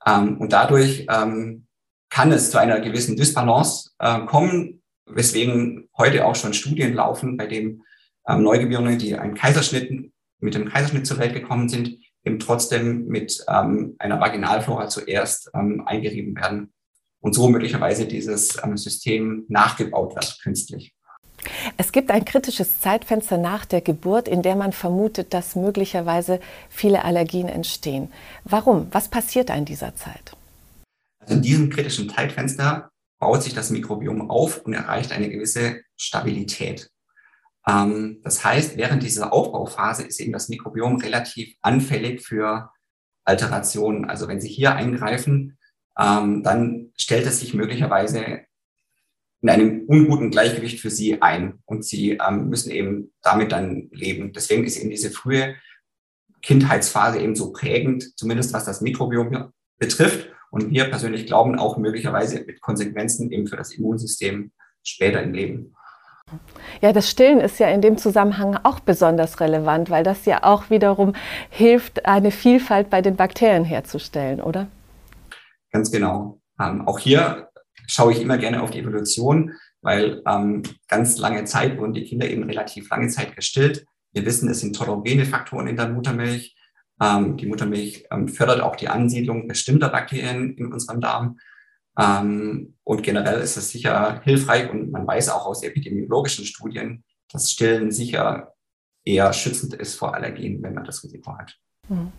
Ähm, 0.06 0.38
und 0.38 0.52
dadurch 0.52 1.06
ähm, 1.10 1.66
kann 2.10 2.30
es 2.32 2.50
zu 2.50 2.58
einer 2.58 2.80
gewissen 2.80 3.16
Dysbalance 3.16 3.90
äh, 3.98 4.20
kommen, 4.26 4.82
weswegen 5.06 5.88
heute 5.96 6.24
auch 6.24 6.36
schon 6.36 6.54
Studien 6.54 6.94
laufen, 6.94 7.36
bei 7.36 7.46
dem 7.46 7.82
ähm, 8.28 8.42
Neugeborene, 8.42 8.96
die 8.96 9.16
einen 9.16 9.34
Kaiserschnitt, 9.34 10.12
mit 10.40 10.54
dem 10.54 10.68
Kaiserschnitt 10.68 11.06
zur 11.06 11.18
Welt 11.18 11.34
gekommen 11.34 11.68
sind, 11.68 11.98
eben 12.24 12.38
trotzdem 12.38 13.06
mit 13.06 13.44
ähm, 13.48 13.96
einer 13.98 14.20
Vaginalflora 14.20 14.88
zuerst 14.88 15.50
ähm, 15.54 15.82
eingerieben 15.86 16.36
werden 16.36 16.72
und 17.20 17.34
so 17.34 17.48
möglicherweise 17.48 18.06
dieses 18.06 18.62
ähm, 18.62 18.76
System 18.76 19.44
nachgebaut 19.48 20.14
wird 20.14 20.38
künstlich. 20.42 20.92
Es 21.76 21.92
gibt 21.92 22.10
ein 22.10 22.24
kritisches 22.24 22.80
Zeitfenster 22.80 23.38
nach 23.38 23.64
der 23.64 23.80
Geburt, 23.80 24.26
in 24.26 24.42
der 24.42 24.56
man 24.56 24.72
vermutet, 24.72 25.32
dass 25.32 25.54
möglicherweise 25.54 26.40
viele 26.68 27.04
Allergien 27.04 27.48
entstehen. 27.48 28.10
Warum? 28.44 28.88
Was 28.90 29.08
passiert 29.08 29.50
in 29.50 29.64
dieser 29.64 29.94
Zeit? 29.94 30.36
Also 31.20 31.34
in 31.34 31.42
diesem 31.42 31.70
kritischen 31.70 32.08
Zeitfenster 32.08 32.90
baut 33.18 33.42
sich 33.42 33.54
das 33.54 33.70
Mikrobiom 33.70 34.30
auf 34.30 34.64
und 34.64 34.72
erreicht 34.72 35.12
eine 35.12 35.30
gewisse 35.30 35.80
Stabilität. 35.96 36.90
Ähm, 37.68 38.20
das 38.22 38.44
heißt, 38.44 38.76
während 38.76 39.02
dieser 39.02 39.32
Aufbauphase 39.32 40.04
ist 40.04 40.20
eben 40.20 40.32
das 40.32 40.48
Mikrobiom 40.48 40.96
relativ 40.96 41.54
anfällig 41.62 42.22
für 42.22 42.70
Alterationen. 43.24 44.04
Also 44.04 44.28
wenn 44.28 44.40
Sie 44.40 44.48
hier 44.48 44.74
eingreifen, 44.74 45.58
ähm, 45.98 46.42
dann 46.42 46.92
stellt 46.96 47.26
es 47.26 47.40
sich 47.40 47.54
möglicherweise 47.54 48.46
in 49.42 49.50
einem 49.50 49.84
unguten 49.86 50.30
Gleichgewicht 50.30 50.80
für 50.80 50.90
sie 50.90 51.22
ein 51.22 51.60
und 51.66 51.84
sie 51.84 52.18
ähm, 52.26 52.48
müssen 52.48 52.70
eben 52.70 53.12
damit 53.22 53.52
dann 53.52 53.88
leben. 53.92 54.32
Deswegen 54.32 54.64
ist 54.64 54.76
eben 54.76 54.90
diese 54.90 55.10
frühe 55.10 55.54
Kindheitsphase 56.42 57.20
eben 57.20 57.36
so 57.36 57.52
prägend, 57.52 58.18
zumindest 58.18 58.52
was 58.52 58.64
das 58.64 58.80
Mikrobiom 58.80 59.52
betrifft. 59.78 60.30
Und 60.50 60.70
wir 60.70 60.86
persönlich 60.86 61.26
glauben 61.26 61.58
auch 61.58 61.76
möglicherweise 61.76 62.44
mit 62.44 62.60
Konsequenzen 62.60 63.30
eben 63.30 63.46
für 63.46 63.56
das 63.56 63.72
Immunsystem 63.72 64.52
später 64.82 65.22
im 65.22 65.34
Leben. 65.34 65.75
Ja, 66.80 66.92
das 66.92 67.08
Stillen 67.08 67.40
ist 67.40 67.60
ja 67.60 67.68
in 67.68 67.80
dem 67.80 67.98
Zusammenhang 67.98 68.58
auch 68.64 68.80
besonders 68.80 69.40
relevant, 69.40 69.90
weil 69.90 70.02
das 70.02 70.26
ja 70.26 70.42
auch 70.42 70.70
wiederum 70.70 71.14
hilft, 71.50 72.04
eine 72.04 72.32
Vielfalt 72.32 72.90
bei 72.90 73.00
den 73.00 73.16
Bakterien 73.16 73.64
herzustellen, 73.64 74.40
oder? 74.40 74.66
Ganz 75.70 75.90
genau. 75.90 76.40
Ähm, 76.60 76.86
auch 76.86 76.98
hier 76.98 77.48
schaue 77.86 78.12
ich 78.12 78.20
immer 78.20 78.38
gerne 78.38 78.62
auf 78.62 78.70
die 78.70 78.80
Evolution, 78.80 79.52
weil 79.82 80.22
ähm, 80.26 80.62
ganz 80.88 81.18
lange 81.18 81.44
Zeit 81.44 81.78
wurden 81.78 81.94
die 81.94 82.04
Kinder 82.04 82.28
eben 82.28 82.42
relativ 82.42 82.90
lange 82.90 83.08
Zeit 83.08 83.36
gestillt. 83.36 83.86
Wir 84.12 84.26
wissen, 84.26 84.48
es 84.48 84.60
sind 84.60 84.74
tolerogene 84.74 85.26
Faktoren 85.26 85.68
in 85.68 85.76
der 85.76 85.88
Muttermilch. 85.88 86.56
Ähm, 87.00 87.36
die 87.36 87.46
Muttermilch 87.46 88.06
ähm, 88.10 88.28
fördert 88.28 88.60
auch 88.60 88.74
die 88.74 88.88
Ansiedlung 88.88 89.46
bestimmter 89.46 89.90
Bakterien 89.90 90.56
in 90.56 90.72
unserem 90.72 91.00
Darm. 91.00 91.38
Ähm, 91.98 92.74
und 92.84 93.02
generell 93.02 93.40
ist 93.40 93.56
es 93.56 93.70
sicher 93.70 94.20
hilfreich 94.24 94.70
und 94.70 94.90
man 94.90 95.06
weiß 95.06 95.30
auch 95.30 95.46
aus 95.46 95.62
epidemiologischen 95.62 96.44
Studien, 96.44 97.04
dass 97.32 97.50
Stillen 97.50 97.90
sicher 97.90 98.54
eher 99.04 99.32
schützend 99.32 99.74
ist 99.74 99.94
vor 99.94 100.14
Allergien, 100.14 100.62
wenn 100.62 100.74
man 100.74 100.84
das 100.84 101.02
Risiko 101.02 101.36
hat. 101.36 101.56
Hm. 101.88 102.10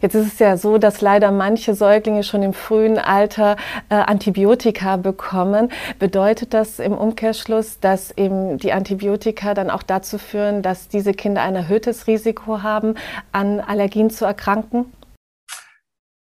Jetzt 0.00 0.14
ist 0.14 0.34
es 0.34 0.38
ja 0.38 0.56
so, 0.56 0.78
dass 0.78 1.00
leider 1.00 1.32
manche 1.32 1.74
Säuglinge 1.74 2.22
schon 2.22 2.42
im 2.44 2.52
frühen 2.52 2.96
Alter 2.96 3.56
äh, 3.88 3.96
Antibiotika 3.96 4.96
bekommen. 4.96 5.70
Bedeutet 5.98 6.54
das 6.54 6.78
im 6.78 6.92
Umkehrschluss, 6.92 7.80
dass 7.80 8.16
eben 8.16 8.58
die 8.58 8.72
Antibiotika 8.72 9.54
dann 9.54 9.70
auch 9.70 9.82
dazu 9.82 10.18
führen, 10.18 10.62
dass 10.62 10.88
diese 10.88 11.12
Kinder 11.12 11.42
ein 11.42 11.56
erhöhtes 11.56 12.06
Risiko 12.06 12.62
haben, 12.62 12.94
an 13.32 13.58
Allergien 13.60 14.10
zu 14.10 14.24
erkranken? 14.24 14.92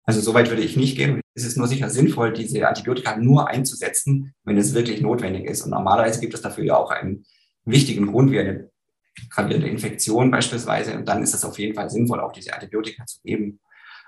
Also 0.04 0.20
soweit 0.20 0.50
würde 0.50 0.64
ich 0.64 0.76
nicht 0.76 0.98
gehen. 0.98 1.22
Es 1.36 1.46
ist 1.46 1.58
nur 1.58 1.68
sicher 1.68 1.90
sinnvoll, 1.90 2.34
diese 2.34 2.68
Antibiotika 2.68 3.18
nur 3.18 3.48
einzusetzen, 3.48 4.34
wenn 4.44 4.58
es 4.58 4.74
wirklich 4.74 5.02
notwendig 5.02 5.46
ist. 5.46 5.62
Und 5.62 5.72
normalerweise 5.72 6.20
gibt 6.20 6.34
es 6.34 6.42
dafür 6.42 6.64
ja 6.64 6.78
auch 6.78 6.92
einen 6.92 7.26
wichtigen 7.66 8.08
Grund, 8.08 8.32
wie 8.32 8.40
eine 8.40 8.70
gravierende 9.30 9.70
Infektion 9.70 10.32
beispielsweise. 10.32 10.96
Und 10.96 11.08
dann 11.08 11.22
ist 11.22 11.34
es 11.34 11.46
auf 11.46 11.60
jeden 11.60 11.76
Fall 11.76 11.90
sinnvoll, 11.90 12.20
auch 12.20 12.32
diese 12.32 12.54
Antibiotika 12.54 13.06
zu 13.06 13.22
geben. 13.24 13.60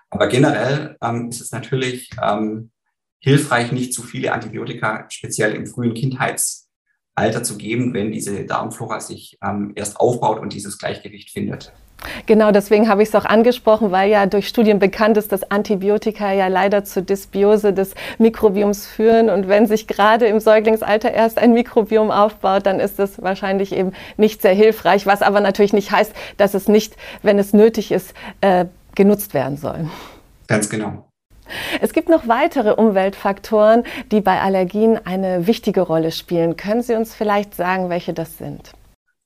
Aber 0.10 0.28
generell 0.28 0.98
ähm, 1.02 1.30
ist 1.30 1.42
es 1.42 1.52
natürlich 1.52 2.10
ähm, 2.22 2.72
hilfreich, 3.20 3.72
nicht 3.72 3.94
zu 3.94 4.04
viele 4.04 4.34
Antibiotika 4.34 5.06
speziell 5.10 5.56
im 5.56 5.66
frühen 5.66 5.94
Kindheitsalter 5.94 7.44
zu 7.44 7.58
geben, 7.58 7.94
wenn 7.94 8.12
diese 8.12 8.46
Darmflora 8.46 9.00
sich 9.00 9.38
ähm, 9.44 9.72
erst 9.76 10.00
aufbaut 10.00 10.40
und 10.40 10.54
dieses 10.54 10.78
Gleichgewicht 10.78 11.32
findet. 11.32 11.74
Genau, 12.26 12.52
deswegen 12.52 12.90
habe 12.90 13.04
ich 13.04 13.10
es 13.10 13.16
auch 13.16 13.26
angesprochen, 13.26 13.92
weil 13.92 14.10
ja 14.10 14.26
durch 14.26 14.48
Studien 14.48 14.80
bekannt 14.80 15.18
ist, 15.18 15.32
dass 15.32 15.50
Antibiotika 15.52 16.32
ja 16.32 16.48
leider 16.48 16.84
zur 16.84 17.04
Dysbiose 17.04 17.74
des 17.74 17.96
Mikrobioms 18.18 18.86
führen. 18.86 19.30
Und 19.30 19.48
wenn 19.48 19.68
sich 19.68 19.88
gerade 19.88 20.26
im 20.26 20.40
Säuglingsalter 20.40 21.12
erst 21.12 21.38
ein 21.38 21.54
Mikrobiom 21.54 22.12
aufbaut, 22.12 22.66
dann 22.66 22.80
ist 22.80 23.00
das 23.00 23.22
wahrscheinlich 23.22 23.74
eben 23.74 23.94
nicht 24.18 24.42
sehr 24.42 24.54
hilfreich, 24.54 25.06
was 25.06 25.22
aber 25.22 25.42
natürlich 25.42 25.74
nicht 25.74 25.92
heißt, 25.92 26.14
dass 26.38 26.54
es 26.54 26.68
nicht, 26.68 26.96
wenn 27.22 27.40
es 27.40 27.54
nötig 27.54 27.92
ist, 27.92 28.14
äh, 28.42 28.66
genutzt 28.96 29.34
werden 29.34 29.58
soll. 29.58 29.90
Ganz 30.48 30.70
genau. 30.70 31.06
Es 31.82 31.94
gibt 31.94 32.10
noch 32.10 32.28
weitere 32.28 32.72
Umweltfaktoren, 32.72 33.84
die 34.12 34.22
bei 34.22 34.40
Allergien 34.40 35.00
eine 35.06 35.46
wichtige 35.46 35.82
Rolle 35.82 36.12
spielen. 36.12 36.58
Können 36.58 36.82
Sie 36.82 36.96
uns 36.96 37.14
vielleicht 37.14 37.56
sagen, 37.56 37.90
welche 37.90 38.14
das 38.14 38.38
sind? 38.38 38.74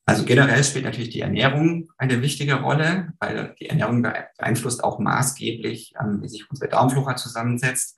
Also 0.10 0.24
generell 0.24 0.64
spielt 0.64 0.86
natürlich 0.86 1.10
die 1.10 1.20
Ernährung 1.20 1.92
eine 1.98 2.22
wichtige 2.22 2.62
Rolle, 2.62 3.14
weil 3.20 3.54
die 3.60 3.68
Ernährung 3.68 4.02
beeinflusst 4.02 4.82
auch 4.82 5.00
maßgeblich, 5.00 5.96
ähm, 6.02 6.22
wie 6.22 6.30
sich 6.30 6.50
unsere 6.50 6.70
Darmflora 6.70 7.18
zusammensetzt. 7.18 7.98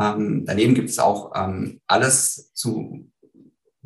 Ähm, 0.00 0.44
daneben 0.44 0.74
gibt 0.74 0.90
es 0.90 0.98
auch 0.98 1.32
ähm, 1.36 1.80
alles 1.86 2.52
zu, 2.54 3.08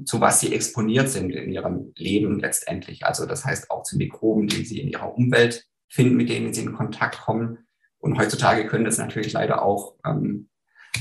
zu 0.02 0.21
was 0.23 0.40
sie 0.40 0.54
exponiert 0.54 1.11
sind 1.11 1.30
in 1.30 1.52
ihrem 1.52 1.92
Leben 1.94 2.40
letztendlich. 2.40 3.04
Also 3.04 3.26
das 3.26 3.44
heißt 3.44 3.71
auch 3.71 3.82
zu 3.82 3.99
Mikroben, 3.99 4.47
die 4.47 4.64
sie 4.64 4.80
in 4.80 4.88
ihrer 4.88 5.14
Umwelt 5.14 5.66
finden, 5.88 6.16
mit 6.16 6.30
denen 6.30 6.54
sie 6.54 6.62
in 6.62 6.73
Kontakt 6.73 7.21
kommen. 7.21 7.66
Und 7.99 8.16
heutzutage 8.18 8.66
können 8.66 8.87
das 8.87 8.97
natürlich 8.97 9.35
leider 9.35 9.62
auch 9.62 9.97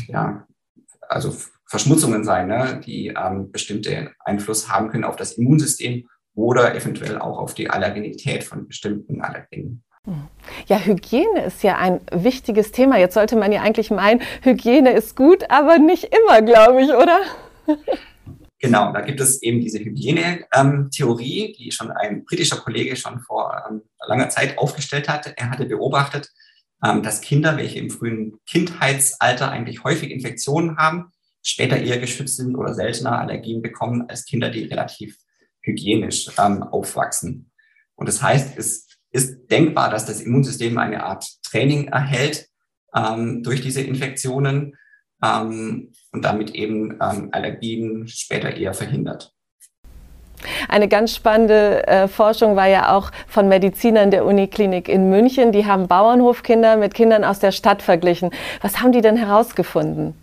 ja, 0.07 0.45
also 1.07 1.35
Verschmutzungen 1.65 2.23
sein, 2.23 2.47
ne, 2.47 2.81
die 2.85 3.07
ähm, 3.07 3.51
bestimmte 3.51 4.11
Einfluss 4.19 4.69
haben 4.69 4.89
können 4.89 5.05
auf 5.05 5.15
das 5.15 5.33
Immunsystem 5.33 6.07
oder 6.35 6.75
eventuell 6.75 7.17
auch 7.19 7.39
auf 7.39 7.53
die 7.53 7.69
Allergenität 7.69 8.43
von 8.43 8.67
bestimmten 8.67 9.21
Allergenen. 9.21 9.83
Ja, 10.65 10.79
Hygiene 10.79 11.43
ist 11.45 11.61
ja 11.61 11.77
ein 11.77 12.01
wichtiges 12.11 12.71
Thema. 12.71 12.97
Jetzt 12.97 13.13
sollte 13.13 13.35
man 13.35 13.51
ja 13.51 13.61
eigentlich 13.61 13.91
meinen, 13.91 14.21
Hygiene 14.41 14.93
ist 14.93 15.15
gut, 15.15 15.49
aber 15.49 15.77
nicht 15.77 16.05
immer, 16.05 16.41
glaube 16.41 16.81
ich, 16.81 16.89
oder? 16.89 17.19
Genau, 18.59 18.93
da 18.93 19.01
gibt 19.01 19.19
es 19.19 19.41
eben 19.41 19.59
diese 19.59 19.79
Hygiene-Theorie, 19.79 21.45
ähm, 21.45 21.53
die 21.57 21.71
schon 21.71 21.91
ein 21.91 22.25
britischer 22.25 22.57
Kollege 22.57 22.95
schon 22.95 23.19
vor 23.19 23.63
ähm, 23.69 23.81
langer 24.07 24.29
Zeit 24.29 24.57
aufgestellt 24.57 25.09
hatte. 25.09 25.33
Er 25.35 25.49
hatte 25.49 25.65
beobachtet, 25.65 26.29
ähm, 26.83 27.01
dass 27.03 27.21
Kinder, 27.21 27.57
welche 27.57 27.79
im 27.79 27.89
frühen 27.89 28.37
Kindheitsalter 28.47 29.49
eigentlich 29.49 29.83
häufig 29.83 30.11
Infektionen 30.11 30.77
haben, 30.77 31.11
später 31.43 31.77
eher 31.77 31.99
geschützt 31.99 32.37
sind 32.37 32.55
oder 32.55 32.73
seltener 32.73 33.19
Allergien 33.19 33.61
bekommen 33.61 34.05
als 34.07 34.25
Kinder, 34.25 34.49
die 34.49 34.65
relativ 34.65 35.17
hygienisch 35.61 36.29
ähm, 36.37 36.63
aufwachsen. 36.63 37.51
Und 37.95 38.07
das 38.07 38.21
heißt, 38.21 38.57
es 38.57 38.87
ist 39.11 39.47
denkbar, 39.51 39.89
dass 39.89 40.05
das 40.05 40.21
Immunsystem 40.21 40.77
eine 40.77 41.03
Art 41.03 41.25
Training 41.43 41.89
erhält 41.89 42.47
ähm, 42.95 43.43
durch 43.43 43.61
diese 43.61 43.81
Infektionen 43.81 44.75
ähm, 45.23 45.91
und 46.11 46.25
damit 46.25 46.55
eben 46.55 46.97
ähm, 47.01 47.29
Allergien 47.31 48.07
später 48.07 48.55
eher 48.55 48.73
verhindert. 48.73 49.33
Eine 50.67 50.87
ganz 50.87 51.15
spannende 51.15 51.85
äh, 51.87 52.07
Forschung 52.07 52.55
war 52.55 52.67
ja 52.67 52.95
auch 52.95 53.11
von 53.27 53.47
Medizinern 53.47 54.09
der 54.09 54.25
Uniklinik 54.25 54.89
in 54.89 55.09
München. 55.09 55.51
Die 55.51 55.65
haben 55.65 55.87
Bauernhofkinder 55.87 56.77
mit 56.77 56.93
Kindern 56.93 57.23
aus 57.23 57.39
der 57.39 57.51
Stadt 57.51 57.81
verglichen. 57.81 58.31
Was 58.61 58.81
haben 58.81 58.91
die 58.91 59.01
denn 59.01 59.17
herausgefunden? 59.17 60.15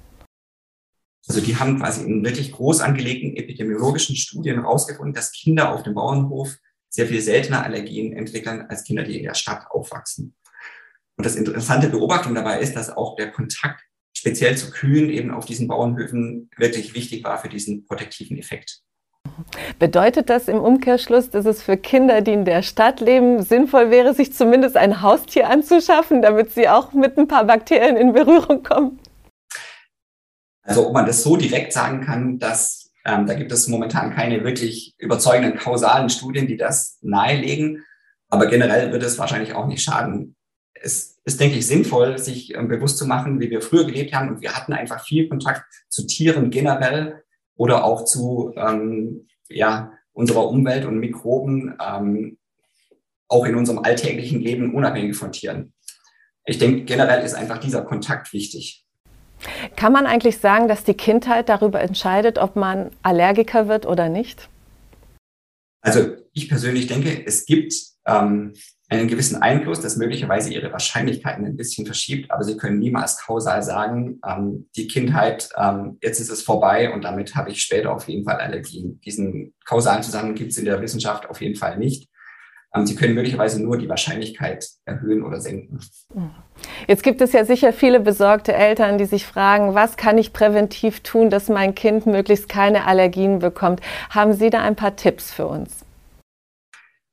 Also 1.29 1.43
die 1.43 1.57
haben 1.57 1.79
quasi 1.79 2.05
in 2.05 2.25
wirklich 2.25 2.53
groß 2.53 2.81
angelegten 2.81 3.37
epidemiologischen 3.37 4.17
Studien 4.17 4.63
herausgefunden, 4.63 5.15
dass 5.15 5.33
Kinder 5.33 5.73
auf 5.75 5.83
dem 5.83 5.95
Bauernhof 5.95 6.57
sehr 6.89 7.07
viel 7.07 7.21
seltener 7.21 7.63
Allergien 7.63 8.15
entwickeln 8.15 8.63
als 8.69 8.85
Kinder, 8.85 9.05
die 9.05 9.19
in 9.19 9.25
der 9.25 9.35
Stadt 9.35 9.67
aufwachsen. 9.71 10.35
Und 11.17 11.27
das 11.27 11.37
interessante 11.37 11.89
Beobachtung 11.89 12.35
dabei 12.35 12.61
ist, 12.61 12.75
dass 12.75 12.89
auch 12.89 13.17
der 13.17 13.31
Kontakt 13.31 13.83
speziell 14.17 14.57
zu 14.57 14.71
Kühen 14.71 15.11
eben 15.11 15.31
auf 15.31 15.45
diesen 15.45 15.69
Bauernhöfen 15.69 16.51
wirklich 16.57 16.95
wichtig 16.95 17.25
war 17.25 17.39
für 17.39 17.49
diesen 17.49 17.85
protektiven 17.87 18.39
Effekt. 18.39 18.81
Bedeutet 19.79 20.31
das 20.31 20.49
im 20.49 20.59
Umkehrschluss, 20.59 21.29
dass 21.29 21.45
es 21.45 21.63
für 21.63 21.77
Kinder, 21.77 22.23
die 22.23 22.33
in 22.33 22.45
der 22.45 22.63
Stadt 22.63 23.01
leben, 23.01 23.43
sinnvoll 23.43 23.91
wäre, 23.91 24.15
sich 24.15 24.33
zumindest 24.33 24.77
ein 24.77 25.03
Haustier 25.03 25.49
anzuschaffen, 25.49 26.23
damit 26.23 26.53
sie 26.53 26.69
auch 26.69 26.93
mit 26.93 27.19
ein 27.19 27.29
paar 27.29 27.45
Bakterien 27.45 27.97
in 27.97 28.13
Berührung 28.13 28.63
kommen? 28.63 28.99
Also 30.69 30.87
ob 30.87 30.93
man 30.93 31.07
das 31.07 31.23
so 31.23 31.39
direkt 31.39 31.73
sagen 31.73 32.03
kann, 32.03 32.39
dass 32.39 32.93
ähm, 33.07 33.27
da 33.27 33.33
gibt 33.33 33.51
es 33.53 33.69
momentan 33.69 34.15
keine 34.15 34.45
wirklich 34.45 34.95
überzeugenden 34.99 35.57
kausalen 35.59 36.11
Studien, 36.11 36.47
die 36.47 36.59
das 36.59 36.99
nahelegen. 37.01 37.87
Aber 38.29 38.49
generell 38.49 38.93
wird 38.93 39.03
es 39.03 39.19
wahrscheinlich 39.19 39.55
auch 39.55 39.67
nicht 39.67 39.83
schaden. 39.83 40.37
Es 40.75 41.19
ist, 41.25 41.41
denke 41.41 41.57
ich, 41.57 41.67
sinnvoll, 41.67 42.19
sich 42.19 42.55
ähm, 42.55 42.69
bewusst 42.69 42.99
zu 42.99 43.07
machen, 43.07 43.41
wie 43.41 43.49
wir 43.49 43.63
früher 43.63 43.87
gelebt 43.87 44.13
haben. 44.13 44.29
Und 44.29 44.43
wir 44.43 44.55
hatten 44.55 44.75
einfach 44.75 45.03
viel 45.03 45.27
Kontakt 45.31 45.65
zu 45.89 46.07
Tieren 46.07 46.51
generell 46.51 47.23
oder 47.57 47.83
auch 47.83 48.05
zu 48.05 48.53
ähm, 48.57 49.27
ja, 49.49 49.93
unserer 50.13 50.47
Umwelt 50.49 50.85
und 50.85 50.99
Mikroben, 50.99 51.79
ähm, 51.83 52.37
auch 53.27 53.47
in 53.47 53.55
unserem 53.55 53.79
alltäglichen 53.79 54.41
Leben 54.41 54.75
unabhängig 54.75 55.17
von 55.17 55.33
Tieren. 55.33 55.73
Ich 56.45 56.59
denke, 56.59 56.85
generell 56.85 57.25
ist 57.25 57.35
einfach 57.35 57.57
dieser 57.57 57.83
Kontakt 57.87 58.35
wichtig. 58.35 58.85
Kann 59.77 59.93
man 59.93 60.07
eigentlich 60.07 60.39
sagen, 60.39 60.69
dass 60.69 60.85
die 60.85 60.95
Kindheit 60.95 61.49
darüber 61.49 61.81
entscheidet, 61.81 62.39
ob 62.39 62.57
man 62.57 62.91
Allergiker 63.03 63.69
wird 63.69 63.87
oder 63.87 64.09
nicht? 64.09 64.49
Also 65.81 66.17
ich 66.33 66.49
persönlich 66.49 66.87
denke, 66.87 67.25
es 67.25 67.47
gibt 67.47 67.73
ähm, 68.07 68.55
einen 68.89 69.09
gewissen 69.09 69.41
Einfluss, 69.41 69.81
das 69.81 69.97
möglicherweise 69.97 70.53
ihre 70.53 70.73
Wahrscheinlichkeiten 70.73 71.45
ein 71.45 71.57
bisschen 71.57 71.85
verschiebt, 71.85 72.31
aber 72.31 72.43
sie 72.43 72.57
können 72.57 72.79
niemals 72.79 73.19
kausal 73.19 73.63
sagen, 73.63 74.19
ähm, 74.27 74.69
die 74.77 74.89
Kindheit, 74.89 75.51
ähm, 75.57 75.99
jetzt 76.03 76.21
ist 76.21 76.31
es 76.31 76.43
vorbei 76.43 76.93
und 76.93 77.03
damit 77.05 77.35
habe 77.35 77.51
ich 77.51 77.63
später 77.63 77.93
auf 77.93 78.09
jeden 78.09 78.25
Fall 78.25 78.37
Allergien. 78.37 79.01
Diesen 79.01 79.55
kausalen 79.65 80.03
Zusammenhang 80.03 80.37
gibt 80.37 80.53
es 80.53 80.59
in 80.59 80.65
der 80.65 80.81
Wissenschaft 80.81 81.29
auf 81.29 81.41
jeden 81.41 81.57
Fall 81.57 81.79
nicht. 81.79 82.09
Ähm, 82.75 82.87
sie 82.87 82.95
können 82.95 83.15
möglicherweise 83.15 83.63
nur 83.63 83.79
die 83.79 83.89
Wahrscheinlichkeit 83.89 84.69
erhöhen 84.85 85.23
oder 85.23 85.41
senken. 85.41 85.81
Jetzt 86.87 87.03
gibt 87.03 87.21
es 87.21 87.33
ja 87.33 87.45
sicher 87.45 87.73
viele 87.73 88.01
besorgte 88.01 88.53
Eltern, 88.53 88.99
die 88.99 89.07
sich 89.07 89.27
fragen, 89.27 89.75
was 89.75 89.97
kann 89.97 90.19
ich 90.19 90.33
präventiv 90.33 91.01
tun, 91.01 91.31
dass 91.31 91.49
mein 91.49 91.75
Kind 91.75 92.07
möglichst 92.07 92.49
keine 92.49 92.87
Allergien 92.87 93.39
bekommt. 93.39 93.81
Haben 94.11 94.33
Sie 94.33 94.51
da 94.51 94.63
ein 94.63 94.77
paar 94.77 94.97
Tipps 94.97 95.33
für 95.33 95.47
uns? 95.47 95.85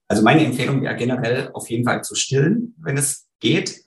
Also 0.07 0.23
meine 0.23 0.45
Empfehlung 0.45 0.81
wäre 0.81 0.95
generell 0.95 1.49
auf 1.53 1.69
jeden 1.69 1.83
Fall 1.83 2.03
zu 2.03 2.15
stillen, 2.15 2.75
wenn 2.79 2.97
es 2.97 3.27
geht. 3.39 3.81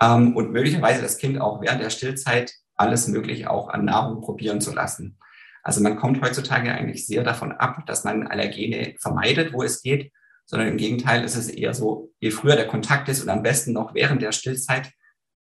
Ähm, 0.00 0.36
und 0.36 0.52
möglicherweise 0.52 1.02
das 1.02 1.18
Kind 1.18 1.40
auch 1.40 1.60
während 1.60 1.82
der 1.82 1.90
Stillzeit 1.90 2.52
alles 2.74 3.08
Mögliche 3.08 3.50
auch 3.50 3.68
an 3.68 3.84
Nahrung 3.84 4.22
probieren 4.22 4.60
zu 4.60 4.72
lassen. 4.72 5.18
Also 5.62 5.80
man 5.80 5.96
kommt 5.96 6.20
heutzutage 6.22 6.72
eigentlich 6.72 7.06
sehr 7.06 7.22
davon 7.22 7.52
ab, 7.52 7.86
dass 7.86 8.02
man 8.02 8.26
Allergene 8.26 8.94
vermeidet, 8.98 9.52
wo 9.52 9.62
es 9.62 9.82
geht, 9.82 10.10
sondern 10.46 10.68
im 10.68 10.76
Gegenteil 10.76 11.24
ist 11.24 11.36
es 11.36 11.48
eher 11.48 11.74
so, 11.74 12.12
je 12.20 12.30
früher 12.30 12.56
der 12.56 12.66
Kontakt 12.66 13.08
ist 13.08 13.22
und 13.22 13.28
am 13.28 13.42
besten 13.42 13.72
noch 13.72 13.94
während 13.94 14.22
der 14.22 14.32
Stillzeit, 14.32 14.92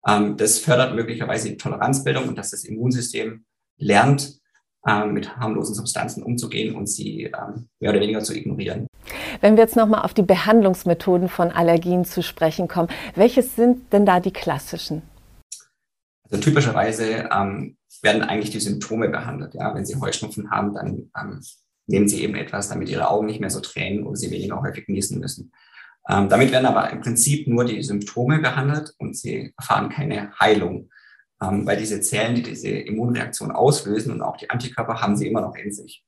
ähm, 0.07 0.37
das 0.37 0.59
fördert 0.59 0.95
möglicherweise 0.95 1.49
die 1.49 1.57
Toleranzbildung 1.57 2.29
und 2.29 2.39
dass 2.39 2.51
das 2.51 2.65
Immunsystem 2.65 3.45
lernt, 3.79 4.41
ähm, 4.87 5.13
mit 5.13 5.37
harmlosen 5.37 5.75
Substanzen 5.75 6.23
umzugehen 6.23 6.75
und 6.75 6.89
sie 6.89 7.25
ähm, 7.25 7.69
mehr 7.81 7.91
oder 7.91 8.01
weniger 8.01 8.21
zu 8.21 8.35
ignorieren. 8.35 8.87
Wenn 9.41 9.57
wir 9.57 9.63
jetzt 9.63 9.77
nochmal 9.77 10.05
auf 10.05 10.15
die 10.15 10.23
Behandlungsmethoden 10.23 11.29
von 11.29 11.51
Allergien 11.51 12.05
zu 12.05 12.23
sprechen 12.23 12.69
kommen, 12.69 12.89
welche 13.15 13.43
sind 13.43 13.93
denn 13.93 14.07
da 14.07 14.21
die 14.21 14.33
klassischen? 14.33 15.03
Also 16.31 16.43
typischerweise 16.43 17.29
ähm, 17.33 17.77
werden 18.03 18.23
eigentlich 18.23 18.51
die 18.51 18.61
Symptome 18.61 19.09
behandelt. 19.09 19.55
Ja? 19.55 19.75
Wenn 19.75 19.87
Sie 19.87 19.97
Heuschnupfen 19.97 20.51
haben, 20.51 20.75
dann 20.75 21.11
ähm, 21.17 21.41
nehmen 21.87 22.09
Sie 22.09 22.23
eben 22.23 22.35
etwas, 22.35 22.69
damit 22.69 22.89
Ihre 22.89 23.09
Augen 23.09 23.27
nicht 23.27 23.41
mehr 23.41 23.51
so 23.51 23.61
tränen 23.61 24.05
oder 24.05 24.17
Sie 24.17 24.31
weniger 24.31 24.61
häufig 24.61 24.89
niesen 24.89 25.19
müssen. 25.19 25.53
Ähm, 26.09 26.29
damit 26.29 26.51
werden 26.51 26.67
aber 26.67 26.91
im 26.91 27.01
Prinzip 27.01 27.47
nur 27.47 27.65
die 27.65 27.83
Symptome 27.83 28.41
behandelt 28.41 28.93
und 28.99 29.17
Sie 29.17 29.53
erfahren 29.57 29.89
keine 29.89 30.33
Heilung, 30.39 30.91
ähm, 31.41 31.67
weil 31.67 31.77
diese 31.77 32.01
Zellen, 32.01 32.35
die 32.35 32.43
diese 32.43 32.69
Immunreaktion 32.71 33.53
auslösen 33.53 34.12
und 34.12 34.23
auch 34.23 34.37
die 34.37 34.51
Antikörper 34.51 35.01
haben 35.01 35.17
Sie 35.17 35.29
immer 35.29 35.41
noch 35.41 35.55
in 35.55 35.73
sich. 35.73 36.05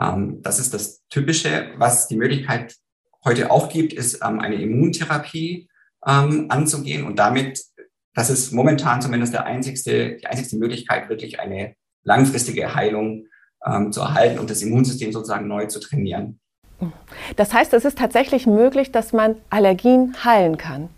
Ähm, 0.00 0.40
das 0.42 0.58
ist 0.58 0.72
das 0.72 1.06
Typische. 1.08 1.72
Was 1.76 2.08
die 2.08 2.16
Möglichkeit 2.16 2.74
heute 3.24 3.50
auch 3.50 3.68
gibt, 3.68 3.92
ist 3.92 4.20
ähm, 4.24 4.40
eine 4.40 4.56
Immuntherapie 4.56 5.68
ähm, 6.06 6.46
anzugehen 6.48 7.04
und 7.04 7.18
damit, 7.18 7.62
das 8.14 8.30
ist 8.30 8.52
momentan 8.52 9.02
zumindest 9.02 9.34
der 9.34 9.44
einzigste, 9.44 10.16
die 10.16 10.26
einzigste 10.26 10.56
Möglichkeit, 10.56 11.08
wirklich 11.08 11.40
eine 11.40 11.74
langfristige 12.04 12.74
Heilung 12.74 13.26
zu 13.90 14.00
erhalten 14.00 14.38
und 14.38 14.50
das 14.50 14.62
Immunsystem 14.62 15.12
sozusagen 15.12 15.48
neu 15.48 15.66
zu 15.66 15.80
trainieren. 15.80 16.38
Das 17.36 17.54
heißt, 17.54 17.72
es 17.72 17.84
ist 17.84 17.98
tatsächlich 17.98 18.46
möglich, 18.46 18.92
dass 18.92 19.12
man 19.12 19.36
Allergien 19.50 20.14
heilen 20.24 20.58
kann. 20.58 20.90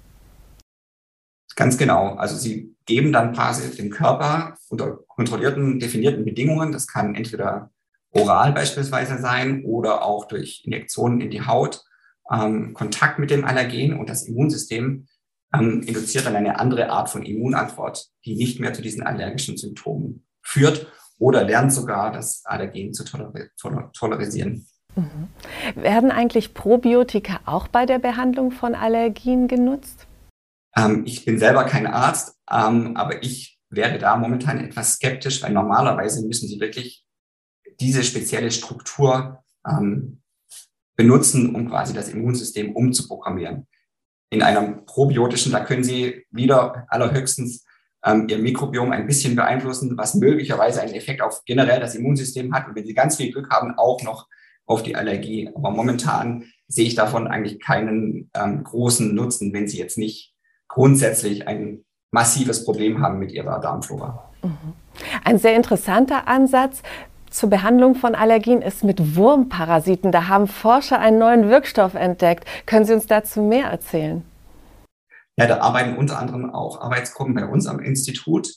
Ganz 1.55 1.79
genau. 1.79 2.15
Also 2.15 2.37
sie 2.37 2.75
geben 2.85 3.13
dann 3.13 3.33
quasi 3.33 3.75
dem 3.77 3.91
Körper 3.91 4.57
unter 4.69 4.99
kontrollierten, 5.09 5.79
definierten 5.79 6.25
Bedingungen, 6.25 6.73
das 6.73 6.87
kann 6.87 7.15
entweder 7.15 7.71
oral 8.11 8.53
beispielsweise 8.53 9.19
sein 9.19 9.65
oder 9.65 10.05
auch 10.05 10.27
durch 10.27 10.63
Injektionen 10.65 11.21
in 11.21 11.31
die 11.31 11.47
Haut, 11.47 11.83
ähm, 12.31 12.75
Kontakt 12.75 13.19
mit 13.19 13.31
dem 13.31 13.45
Allergen 13.45 13.99
und 13.99 14.11
das 14.11 14.27
Immunsystem 14.27 15.07
ähm, 15.55 15.83
induziert 15.83 16.27
dann 16.27 16.37
eine 16.37 16.59
andere 16.59 16.91
Art 16.91 17.09
von 17.09 17.23
Immunantwort, 17.23 18.07
die 18.25 18.37
nicht 18.37 18.61
mehr 18.61 18.73
zu 18.73 18.83
diesen 18.83 19.03
allergischen 19.03 19.57
Symptomen 19.57 20.27
führt 20.43 20.87
oder 21.19 21.45
lernt 21.45 21.73
sogar, 21.73 22.13
das 22.13 22.43
Allergen 22.45 22.93
zu 22.93 23.05
toler 23.05 23.33
toler 23.59 23.91
tolerisieren. 23.93 24.67
Mhm. 24.95 25.29
Werden 25.75 26.11
eigentlich 26.11 26.55
Probiotika 26.55 27.41
auch 27.45 27.69
bei 27.69 27.87
der 27.87 27.99
Behandlung 27.99 28.51
von 28.51 28.75
Allergien 28.75 29.47
genutzt? 29.49 30.07
Ähm, 30.75 31.05
ich 31.07 31.25
bin 31.25 31.39
selber 31.39 31.65
kein 31.65 31.87
Arzt, 31.87 32.37
ähm, 32.51 32.97
aber 32.97 33.23
ich 33.23 33.59
wäre 33.69 33.99
da 33.99 34.17
momentan 34.17 34.59
etwas 34.59 34.95
skeptisch, 34.95 35.43
weil 35.43 35.53
normalerweise 35.53 36.27
müssen 36.27 36.49
Sie 36.49 36.61
wirklich 36.61 37.05
diese 37.81 38.03
spezielle 38.03 38.51
Struktur 38.51 39.43
ähm, 39.69 40.23
benutzen, 40.97 41.55
um 41.55 41.69
quasi 41.69 41.93
das 41.93 42.09
Immunsystem 42.09 42.75
umzuprogrammieren. 42.75 43.67
In 44.31 44.43
einem 44.43 44.87
probiotischen, 44.87 45.53
da 45.53 45.65
können 45.65 45.85
Sie 45.85 46.25
wieder 46.31 46.87
allerhöchstens 46.89 47.66
ähm, 48.07 48.27
Ihr 48.29 48.39
Mikrobiom 48.39 48.93
ein 48.93 49.07
bisschen 49.07 49.37
beeinflussen, 49.37 49.99
was 49.99 50.15
möglicherweise 50.15 50.81
einen 50.81 50.95
Effekt 50.95 51.21
auf 51.21 51.43
generell 51.45 51.81
das 51.81 51.95
Immunsystem 51.95 52.55
hat 52.55 52.69
und 52.69 52.77
wenn 52.77 52.87
Sie 52.87 52.95
ganz 52.95 53.17
viel 53.17 53.33
Glück 53.33 53.51
haben, 53.51 53.75
auch 53.77 54.03
noch 54.03 54.29
auf 54.65 54.83
die 54.83 54.97
Allergie. 54.97 55.51
Aber 55.55 55.71
momentan 55.71 56.45
sehe 56.69 56.87
ich 56.87 56.95
davon 56.95 57.27
eigentlich 57.27 57.61
keinen 57.61 58.31
ähm, 58.35 58.65
großen 58.65 59.15
Nutzen, 59.15 59.53
wenn 59.53 59.69
Sie 59.69 59.79
jetzt 59.79 59.99
nicht 59.99 60.35
grundsätzlich 60.69 61.47
ein 61.47 61.85
massives 62.11 62.65
Problem 62.65 63.03
haben 63.03 63.19
mit 63.19 63.33
Ihrer 63.33 63.61
Darmflora. 63.61 64.31
Mhm. 64.43 64.75
Ein 65.25 65.39
sehr 65.39 65.57
interessanter 65.57 66.29
Ansatz 66.29 66.83
zur 67.31 67.51
Behandlung 67.51 67.95
von 67.97 68.15
Allergien 68.15 68.63
ist 68.63 68.83
mit 68.83 69.17
Wurmparasiten. 69.17 70.11
Da 70.13 70.29
haben 70.29 70.47
Forscher 70.47 70.99
einen 70.99 71.19
neuen 71.19 71.49
Wirkstoff 71.51 71.95
entdeckt. 71.95 72.45
Können 72.65 72.87
Sie 72.87 72.95
uns 72.95 73.07
dazu 73.07 73.43
mehr 73.43 73.67
erzählen? 73.67 74.23
Ja, 75.37 75.47
da 75.47 75.61
arbeiten 75.61 75.97
unter 75.97 76.19
anderem 76.19 76.51
auch 76.51 76.81
Arbeitsgruppen 76.81 77.35
bei 77.35 77.47
uns 77.47 77.67
am 77.67 77.81
Institut 77.81 78.49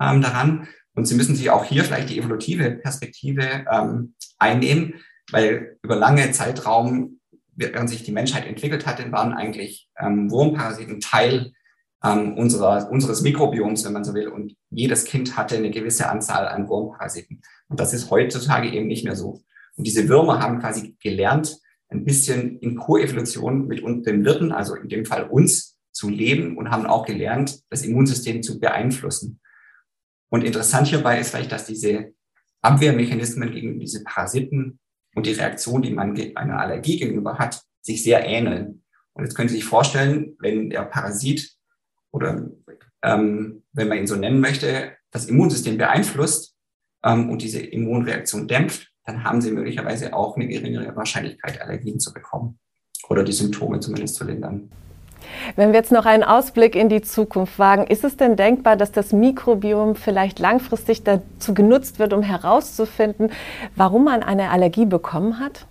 ähm, 0.00 0.22
daran. 0.22 0.68
Und 0.94 1.06
Sie 1.06 1.14
müssen 1.14 1.36
sich 1.36 1.50
auch 1.50 1.64
hier 1.64 1.84
vielleicht 1.84 2.10
die 2.10 2.18
evolutive 2.18 2.72
Perspektive 2.72 3.64
ähm, 3.70 4.14
einnehmen, 4.38 4.94
weil 5.30 5.78
über 5.82 5.96
lange 5.96 6.30
Zeitraum, 6.32 7.20
während 7.54 7.90
sich 7.90 8.02
die 8.02 8.12
Menschheit 8.12 8.46
entwickelt 8.46 8.86
hatte, 8.86 9.10
waren 9.12 9.32
eigentlich 9.32 9.88
ähm, 9.98 10.30
Wurmparasiten 10.30 11.00
Teil 11.00 11.52
ähm, 12.04 12.34
unserer, 12.36 12.90
unseres 12.90 13.22
Mikrobioms, 13.22 13.84
wenn 13.84 13.92
man 13.92 14.04
so 14.04 14.14
will. 14.14 14.28
Und 14.28 14.54
jedes 14.70 15.04
Kind 15.04 15.36
hatte 15.36 15.56
eine 15.56 15.70
gewisse 15.70 16.08
Anzahl 16.08 16.46
an 16.46 16.68
Wurmparasiten. 16.68 17.42
Und 17.68 17.80
das 17.80 17.92
ist 17.92 18.10
heutzutage 18.10 18.70
eben 18.70 18.86
nicht 18.86 19.04
mehr 19.04 19.16
so. 19.16 19.42
Und 19.76 19.86
diese 19.86 20.08
Würmer 20.08 20.40
haben 20.40 20.60
quasi 20.60 20.96
gelernt, 21.00 21.58
ein 21.88 22.04
bisschen 22.04 22.58
in 22.58 22.76
Koevolution 22.76 23.66
mit 23.66 23.82
den 23.82 24.24
Wirten, 24.24 24.52
also 24.52 24.74
in 24.74 24.88
dem 24.88 25.06
Fall 25.06 25.24
uns, 25.24 25.77
zu 25.98 26.08
leben 26.08 26.56
und 26.56 26.70
haben 26.70 26.86
auch 26.86 27.04
gelernt, 27.04 27.60
das 27.70 27.82
Immunsystem 27.82 28.42
zu 28.42 28.60
beeinflussen. 28.60 29.40
Und 30.30 30.44
interessant 30.44 30.86
hierbei 30.86 31.18
ist 31.18 31.30
vielleicht, 31.30 31.50
dass 31.50 31.66
diese 31.66 32.12
Abwehrmechanismen 32.62 33.50
gegen 33.50 33.80
diese 33.80 34.04
Parasiten 34.04 34.78
und 35.16 35.26
die 35.26 35.32
Reaktion, 35.32 35.82
die 35.82 35.90
man 35.90 36.16
einer 36.36 36.60
Allergie 36.60 36.98
gegenüber 36.98 37.38
hat, 37.38 37.62
sich 37.82 38.04
sehr 38.04 38.24
ähneln. 38.24 38.84
Und 39.14 39.24
jetzt 39.24 39.34
können 39.34 39.48
Sie 39.48 39.56
sich 39.56 39.64
vorstellen, 39.64 40.36
wenn 40.38 40.70
der 40.70 40.82
Parasit 40.82 41.50
oder 42.12 42.48
ähm, 43.02 43.64
wenn 43.72 43.88
man 43.88 43.98
ihn 43.98 44.06
so 44.06 44.14
nennen 44.14 44.40
möchte, 44.40 44.92
das 45.10 45.26
Immunsystem 45.26 45.78
beeinflusst 45.78 46.54
ähm, 47.02 47.28
und 47.28 47.42
diese 47.42 47.60
Immunreaktion 47.60 48.46
dämpft, 48.46 48.92
dann 49.04 49.24
haben 49.24 49.40
sie 49.40 49.50
möglicherweise 49.50 50.12
auch 50.12 50.36
eine 50.36 50.46
geringere 50.46 50.94
Wahrscheinlichkeit, 50.94 51.60
Allergien 51.60 51.98
zu 51.98 52.12
bekommen 52.12 52.60
oder 53.08 53.24
die 53.24 53.32
Symptome 53.32 53.80
zumindest 53.80 54.14
zu 54.14 54.24
lindern. 54.24 54.70
Wenn 55.56 55.72
wir 55.72 55.78
jetzt 55.78 55.92
noch 55.92 56.06
einen 56.06 56.24
Ausblick 56.24 56.74
in 56.74 56.88
die 56.88 57.02
Zukunft 57.02 57.58
wagen, 57.58 57.86
ist 57.86 58.04
es 58.04 58.16
denn 58.16 58.36
denkbar, 58.36 58.76
dass 58.76 58.92
das 58.92 59.12
Mikrobiom 59.12 59.96
vielleicht 59.96 60.38
langfristig 60.38 61.02
dazu 61.04 61.54
genutzt 61.54 61.98
wird, 61.98 62.12
um 62.12 62.22
herauszufinden, 62.22 63.30
warum 63.76 64.04
man 64.04 64.22
eine 64.22 64.50
Allergie 64.50 64.86
bekommen 64.86 65.38
hat? 65.38 65.66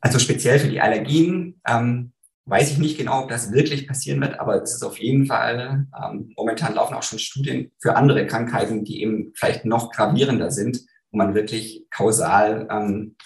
Also 0.00 0.18
speziell 0.18 0.58
für 0.58 0.68
die 0.68 0.80
Allergien 0.80 1.60
ähm, 1.66 2.12
weiß 2.48 2.70
ich 2.70 2.78
nicht 2.78 2.96
genau, 2.96 3.24
ob 3.24 3.28
das 3.28 3.52
wirklich 3.52 3.86
passieren 3.86 4.20
wird, 4.20 4.40
aber 4.40 4.62
es 4.62 4.74
ist 4.74 4.82
auf 4.82 4.98
jeden 4.98 5.26
Fall, 5.26 5.86
ähm, 6.02 6.32
momentan 6.36 6.74
laufen 6.74 6.94
auch 6.94 7.02
schon 7.02 7.18
Studien 7.18 7.70
für 7.78 7.96
andere 7.96 8.26
Krankheiten, 8.26 8.84
die 8.84 9.02
eben 9.02 9.32
vielleicht 9.34 9.64
noch 9.64 9.90
gravierender 9.92 10.50
sind, 10.50 10.80
wo 11.10 11.18
man 11.18 11.34
wirklich 11.34 11.86
kausal 11.90 12.66
ähm, 12.70 13.16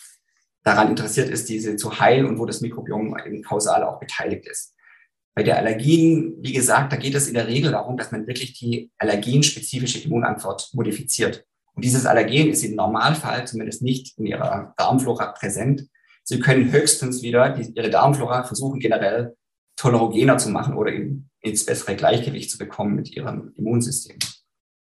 daran 0.64 0.90
interessiert 0.90 1.28
ist, 1.28 1.48
diese 1.48 1.76
zu 1.76 2.00
heilen 2.00 2.26
und 2.26 2.38
wo 2.38 2.46
das 2.46 2.60
Mikrobiom 2.60 3.16
eben 3.24 3.42
kausal 3.42 3.84
auch 3.84 4.00
beteiligt 4.00 4.46
ist. 4.48 4.74
Bei 5.34 5.42
der 5.42 5.56
Allergien, 5.56 6.36
wie 6.40 6.52
gesagt, 6.52 6.92
da 6.92 6.96
geht 6.96 7.14
es 7.14 7.28
in 7.28 7.34
der 7.34 7.48
Regel 7.48 7.72
darum, 7.72 7.96
dass 7.96 8.12
man 8.12 8.26
wirklich 8.26 8.58
die 8.58 8.90
allergenspezifische 8.98 10.00
Immunantwort 10.00 10.70
modifiziert. 10.74 11.44
Und 11.74 11.84
dieses 11.84 12.04
Allergen 12.04 12.50
ist 12.50 12.62
im 12.64 12.74
Normalfall 12.74 13.46
zumindest 13.46 13.82
nicht 13.82 14.18
in 14.18 14.26
ihrer 14.26 14.74
Darmflora 14.76 15.32
präsent, 15.32 15.88
Sie 16.24 16.38
können 16.38 16.70
höchstens 16.70 17.22
wieder 17.22 17.50
die, 17.50 17.72
Ihre 17.74 17.90
Darmflora 17.90 18.44
versuchen, 18.44 18.78
generell 18.78 19.36
tolerogener 19.76 20.38
zu 20.38 20.50
machen 20.50 20.74
oder 20.74 20.92
in, 20.92 21.28
ins 21.40 21.66
bessere 21.66 21.96
Gleichgewicht 21.96 22.50
zu 22.50 22.58
bekommen 22.58 22.94
mit 22.94 23.10
Ihrem 23.10 23.52
Immunsystem. 23.56 24.18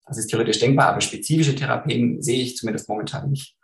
Das 0.07 0.19
ist 0.19 0.29
theoretisch 0.29 0.61
denkbar, 0.61 0.89
aber 0.89 1.01
spezifische 1.01 1.55
Therapien 1.55 2.23
sehe 2.23 2.43
ich 2.43 2.57
zumindest 2.57 2.89
momentan 2.89 3.31
nicht. 3.31 3.57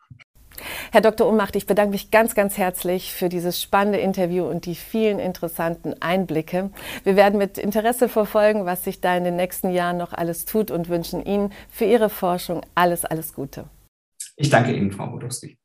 Herr 0.92 1.00
Dr. 1.00 1.28
Ummacht, 1.28 1.56
ich 1.56 1.66
bedanke 1.66 1.92
mich 1.92 2.10
ganz, 2.10 2.34
ganz 2.34 2.58
herzlich 2.58 3.12
für 3.12 3.28
dieses 3.28 3.62
spannende 3.62 3.98
Interview 3.98 4.44
und 4.44 4.66
die 4.66 4.74
vielen 4.74 5.18
interessanten 5.18 5.94
Einblicke. 6.00 6.70
Wir 7.04 7.16
werden 7.16 7.38
mit 7.38 7.58
Interesse 7.58 8.08
verfolgen, 8.08 8.66
was 8.66 8.84
sich 8.84 9.00
da 9.00 9.16
in 9.16 9.24
den 9.24 9.36
nächsten 9.36 9.70
Jahren 9.70 9.96
noch 9.96 10.12
alles 10.12 10.44
tut 10.44 10.70
und 10.70 10.88
wünschen 10.88 11.24
Ihnen 11.24 11.52
für 11.70 11.84
Ihre 11.84 12.10
Forschung 12.10 12.62
alles, 12.74 13.04
alles 13.04 13.34
Gute. 13.34 13.64
Ich 14.36 14.50
danke 14.50 14.72
Ihnen, 14.72 14.90
Frau 14.90 15.06
Bodowski. 15.06 15.59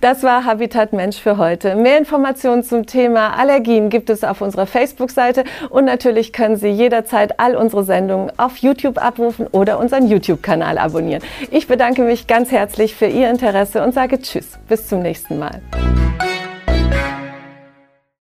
Das 0.00 0.22
war 0.22 0.44
Habitat 0.44 0.92
Mensch 0.92 1.18
für 1.18 1.36
heute. 1.36 1.74
Mehr 1.74 1.98
Informationen 1.98 2.62
zum 2.62 2.86
Thema 2.86 3.38
Allergien 3.38 3.90
gibt 3.90 4.10
es 4.10 4.24
auf 4.24 4.40
unserer 4.40 4.66
Facebook-Seite 4.66 5.44
und 5.68 5.84
natürlich 5.84 6.32
können 6.32 6.56
Sie 6.56 6.68
jederzeit 6.68 7.38
all 7.38 7.56
unsere 7.56 7.84
Sendungen 7.84 8.32
auf 8.38 8.56
YouTube 8.58 8.98
abrufen 8.98 9.46
oder 9.48 9.78
unseren 9.78 10.06
YouTube-Kanal 10.06 10.78
abonnieren. 10.78 11.22
Ich 11.50 11.66
bedanke 11.66 12.02
mich 12.02 12.26
ganz 12.26 12.50
herzlich 12.50 12.94
für 12.94 13.06
Ihr 13.06 13.30
Interesse 13.30 13.82
und 13.82 13.94
sage 13.94 14.20
Tschüss. 14.20 14.58
Bis 14.68 14.88
zum 14.88 15.02
nächsten 15.02 15.38
Mal. 15.38 15.60